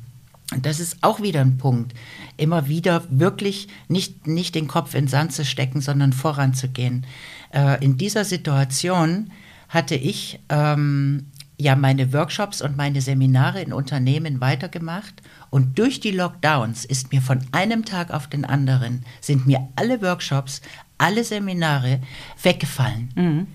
das 0.64 0.80
ist 0.80 0.98
auch 1.02 1.22
wieder 1.22 1.42
ein 1.42 1.60
Punkt, 1.60 1.94
immer 2.38 2.68
wieder 2.68 3.04
wirklich 3.12 3.68
nicht, 3.88 4.26
nicht 4.26 4.56
den 4.56 4.68
Kopf 4.68 4.96
in 4.96 5.02
den 5.04 5.08
Sand 5.08 5.34
zu 5.34 5.46
stecken, 5.46 5.82
sondern 5.82 6.14
voranzugehen. 6.14 7.06
Äh, 7.54 7.84
in 7.84 7.98
dieser 7.98 8.26
Situation 8.26 9.30
hatte 9.70 9.96
ich 9.96 10.40
ähm, 10.50 11.28
ja 11.58 11.76
meine 11.76 12.14
Workshops 12.14 12.62
und 12.62 12.78
meine 12.78 13.02
Seminare 13.02 13.62
in 13.62 13.74
Unternehmen 13.74 14.42
weitergemacht. 14.42 15.22
Und 15.50 15.78
durch 15.80 16.00
die 16.00 16.12
Lockdowns 16.12 16.86
ist 16.86 17.12
mir 17.12 17.22
von 17.22 17.40
einem 17.52 17.86
Tag 17.86 18.12
auf 18.12 18.28
den 18.28 18.46
anderen, 18.46 19.06
sind 19.22 19.48
mir 19.48 19.68
alle 19.76 20.02
Workshops, 20.02 20.62
alle 20.98 21.24
Seminare 21.24 22.02
weggefallen. 22.42 23.10
Mhm. 23.16 23.48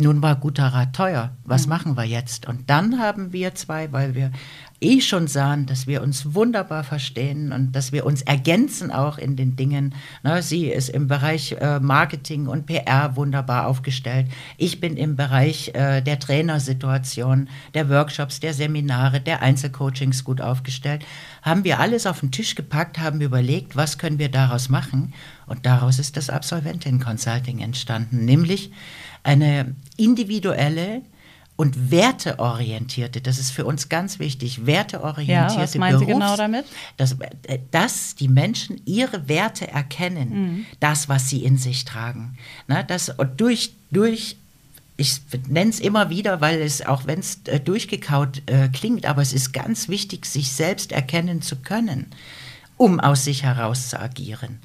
Nun 0.00 0.22
war 0.22 0.36
guter 0.36 0.68
Rat 0.68 0.94
teuer. 0.94 1.32
Was 1.44 1.66
mhm. 1.66 1.70
machen 1.70 1.96
wir 1.96 2.04
jetzt? 2.04 2.46
Und 2.46 2.70
dann 2.70 3.00
haben 3.00 3.32
wir 3.32 3.54
zwei, 3.54 3.92
weil 3.92 4.14
wir 4.14 4.30
eh 4.80 5.00
schon 5.00 5.26
sahen, 5.26 5.66
dass 5.66 5.86
wir 5.86 6.02
uns 6.02 6.34
wunderbar 6.34 6.84
verstehen 6.84 7.52
und 7.52 7.72
dass 7.72 7.92
wir 7.92 8.06
uns 8.06 8.22
ergänzen 8.22 8.90
auch 8.92 9.18
in 9.18 9.36
den 9.36 9.56
Dingen. 9.56 9.94
Ne, 10.22 10.42
sie 10.42 10.66
ist 10.66 10.88
im 10.88 11.08
Bereich 11.08 11.52
äh, 11.52 11.80
Marketing 11.80 12.46
und 12.46 12.66
PR 12.66 13.16
wunderbar 13.16 13.66
aufgestellt. 13.66 14.28
Ich 14.56 14.80
bin 14.80 14.96
im 14.96 15.16
Bereich 15.16 15.74
äh, 15.74 16.00
der 16.00 16.18
Trainersituation, 16.18 17.48
der 17.74 17.88
Workshops, 17.88 18.40
der 18.40 18.54
Seminare, 18.54 19.20
der 19.20 19.42
Einzelcoachings 19.42 20.22
gut 20.24 20.40
aufgestellt. 20.40 21.04
Haben 21.42 21.64
wir 21.64 21.80
alles 21.80 22.06
auf 22.06 22.20
den 22.20 22.30
Tisch 22.30 22.54
gepackt, 22.54 22.98
haben 22.98 23.20
überlegt, 23.20 23.76
was 23.76 23.98
können 23.98 24.18
wir 24.18 24.28
daraus 24.28 24.68
machen. 24.68 25.12
Und 25.46 25.66
daraus 25.66 25.98
ist 25.98 26.16
das 26.16 26.30
Absolventin 26.30 27.00
Consulting 27.00 27.60
entstanden, 27.60 28.24
nämlich 28.24 28.70
eine 29.22 29.74
individuelle, 29.96 31.02
und 31.58 31.90
werteorientierte, 31.90 33.20
das 33.20 33.40
ist 33.40 33.50
für 33.50 33.66
uns 33.66 33.88
ganz 33.88 34.20
wichtig, 34.20 34.64
werteorientierte 34.64 35.54
ja, 35.54 35.60
was 35.60 35.74
meinen 35.74 35.98
Sie 35.98 36.06
genau 36.06 36.36
damit? 36.36 36.64
Dass, 36.96 37.16
äh, 37.48 37.58
dass 37.72 38.14
die 38.14 38.28
Menschen 38.28 38.80
ihre 38.84 39.28
Werte 39.28 39.66
erkennen, 39.66 40.30
mhm. 40.30 40.66
das, 40.78 41.08
was 41.08 41.28
sie 41.28 41.42
in 41.42 41.58
sich 41.58 41.84
tragen. 41.84 42.38
Na, 42.68 42.84
das, 42.84 43.08
und 43.08 43.40
durch, 43.40 43.72
durch 43.90 44.36
ich 44.96 45.20
nenne 45.48 45.70
es 45.70 45.80
immer 45.80 46.10
wieder, 46.10 46.40
weil 46.40 46.60
es, 46.60 46.86
auch 46.86 47.06
wenn 47.06 47.18
es 47.18 47.40
äh, 47.46 47.58
durchgekaut 47.58 48.42
äh, 48.46 48.68
klingt, 48.68 49.04
aber 49.04 49.20
es 49.20 49.32
ist 49.32 49.52
ganz 49.52 49.88
wichtig, 49.88 50.26
sich 50.26 50.52
selbst 50.52 50.92
erkennen 50.92 51.42
zu 51.42 51.56
können, 51.56 52.06
um 52.76 53.00
aus 53.00 53.24
sich 53.24 53.42
heraus 53.42 53.88
zu 53.88 53.98
agieren 53.98 54.60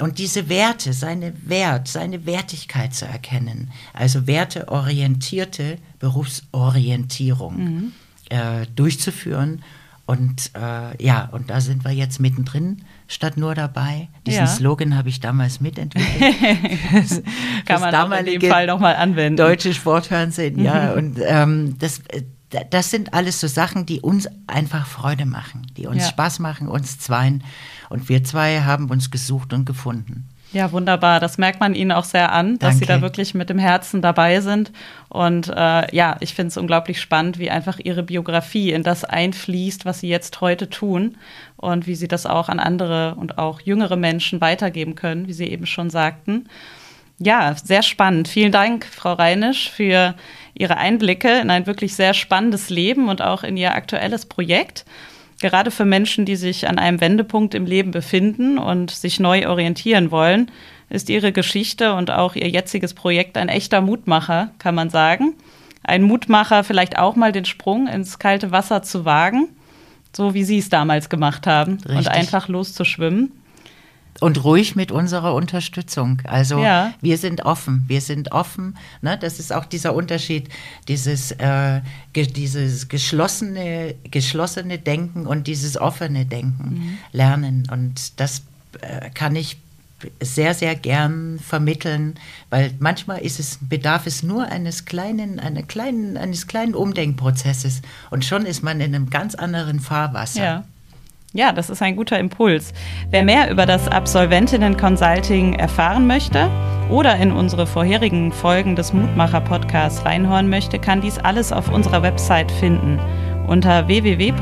und 0.00 0.18
diese 0.18 0.48
Werte, 0.48 0.92
seine 0.92 1.32
Wert, 1.48 1.86
seine 1.88 2.26
Wertigkeit 2.26 2.94
zu 2.94 3.06
erkennen. 3.06 3.70
Also 3.92 4.26
werteorientierte 4.26 5.78
Berufsorientierung 6.00 7.56
mhm. 7.56 7.92
äh, 8.28 8.66
durchzuführen. 8.74 9.62
Und 10.06 10.50
äh, 10.54 11.02
ja, 11.02 11.28
und 11.32 11.48
da 11.48 11.60
sind 11.60 11.84
wir 11.84 11.92
jetzt 11.92 12.20
mittendrin, 12.20 12.82
statt 13.08 13.36
nur 13.36 13.54
dabei. 13.54 14.08
Diesen 14.26 14.40
ja. 14.40 14.46
Slogan 14.46 14.96
habe 14.96 15.08
ich 15.08 15.20
damals 15.20 15.60
mitentwickelt. 15.60 16.20
das, 16.92 17.22
Kann 17.64 17.80
das 17.80 18.08
man 18.08 18.26
in 18.26 18.40
dem 18.40 18.50
Fall 18.50 18.66
nochmal 18.66 18.96
anwenden. 18.96 19.36
Deutsche 19.36 19.72
Sportfernsehen, 19.72 20.62
ja. 20.62 20.92
Und 20.92 21.18
ähm, 21.24 21.76
das, 21.78 22.00
äh, 22.08 22.22
das 22.70 22.90
sind 22.90 23.14
alles 23.14 23.40
so 23.40 23.48
Sachen, 23.48 23.86
die 23.86 24.00
uns 24.00 24.28
einfach 24.46 24.86
Freude 24.86 25.26
machen, 25.26 25.66
die 25.76 25.86
uns 25.86 26.02
ja. 26.02 26.08
Spaß 26.08 26.38
machen, 26.38 26.68
uns 26.68 26.98
zweien. 26.98 27.42
Und 27.90 28.08
wir 28.08 28.24
zwei 28.24 28.60
haben 28.62 28.90
uns 28.90 29.10
gesucht 29.10 29.52
und 29.52 29.64
gefunden. 29.64 30.28
Ja, 30.54 30.70
wunderbar. 30.70 31.18
Das 31.18 31.36
merkt 31.36 31.58
man 31.58 31.74
Ihnen 31.74 31.90
auch 31.90 32.04
sehr 32.04 32.30
an, 32.30 32.60
dass 32.60 32.78
Sie 32.78 32.86
da 32.86 33.02
wirklich 33.02 33.34
mit 33.34 33.50
dem 33.50 33.58
Herzen 33.58 34.02
dabei 34.02 34.40
sind. 34.40 34.70
Und 35.08 35.48
äh, 35.48 35.94
ja, 35.94 36.16
ich 36.20 36.34
finde 36.34 36.48
es 36.48 36.56
unglaublich 36.56 37.00
spannend, 37.00 37.40
wie 37.40 37.50
einfach 37.50 37.80
Ihre 37.80 38.04
Biografie 38.04 38.70
in 38.70 38.84
das 38.84 39.04
einfließt, 39.04 39.84
was 39.84 39.98
Sie 39.98 40.08
jetzt 40.08 40.40
heute 40.40 40.70
tun 40.70 41.16
und 41.56 41.88
wie 41.88 41.96
Sie 41.96 42.06
das 42.06 42.24
auch 42.24 42.48
an 42.48 42.60
andere 42.60 43.16
und 43.16 43.36
auch 43.36 43.62
jüngere 43.62 43.96
Menschen 43.96 44.40
weitergeben 44.40 44.94
können, 44.94 45.26
wie 45.26 45.32
Sie 45.32 45.46
eben 45.48 45.66
schon 45.66 45.90
sagten. 45.90 46.48
Ja, 47.18 47.54
sehr 47.54 47.82
spannend. 47.82 48.28
Vielen 48.28 48.52
Dank, 48.52 48.86
Frau 48.86 49.12
Reinisch, 49.12 49.70
für 49.70 50.14
Ihre 50.54 50.76
Einblicke 50.76 51.40
in 51.40 51.50
ein 51.50 51.66
wirklich 51.66 51.94
sehr 51.94 52.14
spannendes 52.14 52.70
Leben 52.70 53.08
und 53.08 53.22
auch 53.22 53.44
in 53.44 53.56
Ihr 53.56 53.74
aktuelles 53.74 54.26
Projekt. 54.26 54.84
Gerade 55.40 55.70
für 55.70 55.84
Menschen, 55.84 56.24
die 56.24 56.36
sich 56.36 56.68
an 56.68 56.78
einem 56.78 57.00
Wendepunkt 57.00 57.54
im 57.54 57.66
Leben 57.66 57.90
befinden 57.90 58.58
und 58.58 58.90
sich 58.90 59.20
neu 59.20 59.48
orientieren 59.48 60.10
wollen, 60.10 60.50
ist 60.90 61.08
Ihre 61.10 61.32
Geschichte 61.32 61.94
und 61.94 62.10
auch 62.10 62.34
Ihr 62.34 62.48
jetziges 62.48 62.94
Projekt 62.94 63.36
ein 63.36 63.48
echter 63.48 63.80
Mutmacher, 63.80 64.50
kann 64.58 64.74
man 64.74 64.90
sagen. 64.90 65.34
Ein 65.82 66.02
Mutmacher, 66.02 66.64
vielleicht 66.64 66.98
auch 66.98 67.14
mal 67.14 67.32
den 67.32 67.44
Sprung 67.44 67.86
ins 67.86 68.18
kalte 68.18 68.52
Wasser 68.52 68.82
zu 68.82 69.04
wagen, 69.04 69.48
so 70.16 70.34
wie 70.34 70.44
Sie 70.44 70.58
es 70.58 70.68
damals 70.68 71.08
gemacht 71.08 71.46
haben 71.46 71.74
Richtig. 71.74 71.96
und 71.96 72.08
einfach 72.08 72.48
loszuschwimmen. 72.48 73.32
Und 74.24 74.42
ruhig 74.42 74.74
mit 74.74 74.90
unserer 74.90 75.34
Unterstützung. 75.34 76.22
Also 76.24 76.58
ja. 76.58 76.94
wir 77.02 77.18
sind 77.18 77.44
offen, 77.44 77.84
wir 77.88 78.00
sind 78.00 78.32
offen. 78.32 78.78
Ne? 79.02 79.18
Das 79.18 79.38
ist 79.38 79.52
auch 79.52 79.66
dieser 79.66 79.94
Unterschied, 79.94 80.48
dieses, 80.88 81.32
äh, 81.32 81.82
ge 82.14 82.26
dieses 82.26 82.88
geschlossene, 82.88 83.94
geschlossene 84.10 84.78
Denken 84.78 85.26
und 85.26 85.46
dieses 85.46 85.76
offene 85.76 86.24
Denken 86.24 86.70
mhm. 86.70 86.98
lernen. 87.12 87.68
Und 87.70 88.18
das 88.18 88.44
äh, 88.80 89.10
kann 89.10 89.36
ich 89.36 89.58
sehr, 90.22 90.54
sehr 90.54 90.74
gern 90.74 91.38
vermitteln, 91.38 92.14
weil 92.48 92.72
manchmal 92.78 93.20
ist 93.20 93.38
es, 93.38 93.58
bedarf 93.60 94.06
es 94.06 94.22
nur 94.22 94.46
eines 94.46 94.86
kleinen, 94.86 95.38
einer 95.38 95.64
kleinen, 95.64 96.16
eines 96.16 96.46
kleinen 96.46 96.74
Umdenkprozesses 96.74 97.82
und 98.10 98.24
schon 98.24 98.46
ist 98.46 98.62
man 98.62 98.80
in 98.80 98.94
einem 98.94 99.10
ganz 99.10 99.34
anderen 99.34 99.80
Fahrwasser. 99.80 100.42
Ja. 100.42 100.64
Ja, 101.36 101.50
das 101.50 101.68
ist 101.68 101.82
ein 101.82 101.96
guter 101.96 102.16
Impuls. 102.20 102.72
Wer 103.10 103.24
mehr 103.24 103.50
über 103.50 103.66
das 103.66 103.88
Absolventinnen 103.88 104.76
Consulting 104.76 105.54
erfahren 105.54 106.06
möchte 106.06 106.48
oder 106.88 107.16
in 107.16 107.32
unsere 107.32 107.66
vorherigen 107.66 108.30
Folgen 108.30 108.76
des 108.76 108.92
Mutmacher 108.92 109.40
Podcasts 109.40 110.04
reinhören 110.04 110.48
möchte, 110.48 110.78
kann 110.78 111.00
dies 111.00 111.18
alles 111.18 111.50
auf 111.52 111.72
unserer 111.72 112.04
Website 112.04 112.52
finden 112.52 113.00
unter 113.48 113.88
www.ihk.de 113.88 114.32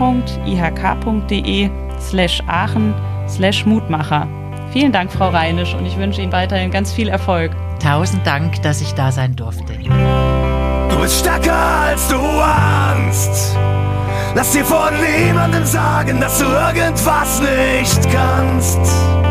slash 1.98 2.42
Aachen 2.46 2.92
slash 3.26 3.64
Mutmacher. 3.64 4.28
Vielen 4.70 4.92
Dank, 4.92 5.10
Frau 5.10 5.30
Reinisch, 5.30 5.74
und 5.74 5.86
ich 5.86 5.96
wünsche 5.96 6.20
Ihnen 6.20 6.32
weiterhin 6.32 6.70
ganz 6.70 6.92
viel 6.92 7.08
Erfolg. 7.08 7.52
Tausend 7.82 8.26
Dank, 8.26 8.60
dass 8.60 8.82
ich 8.82 8.92
da 8.92 9.10
sein 9.10 9.34
durfte. 9.34 9.72
Du 10.90 11.00
bist 11.00 11.20
stärker 11.20 11.56
als 11.56 12.06
du 12.08 12.18
ahnst. 12.18 13.56
Lass 14.34 14.52
dir 14.52 14.64
von 14.64 14.92
niemandem 15.00 15.64
sagen, 15.66 16.20
dass 16.20 16.38
du 16.38 16.46
irgendwas 16.46 17.40
nicht 17.40 18.10
kannst. 18.10 19.21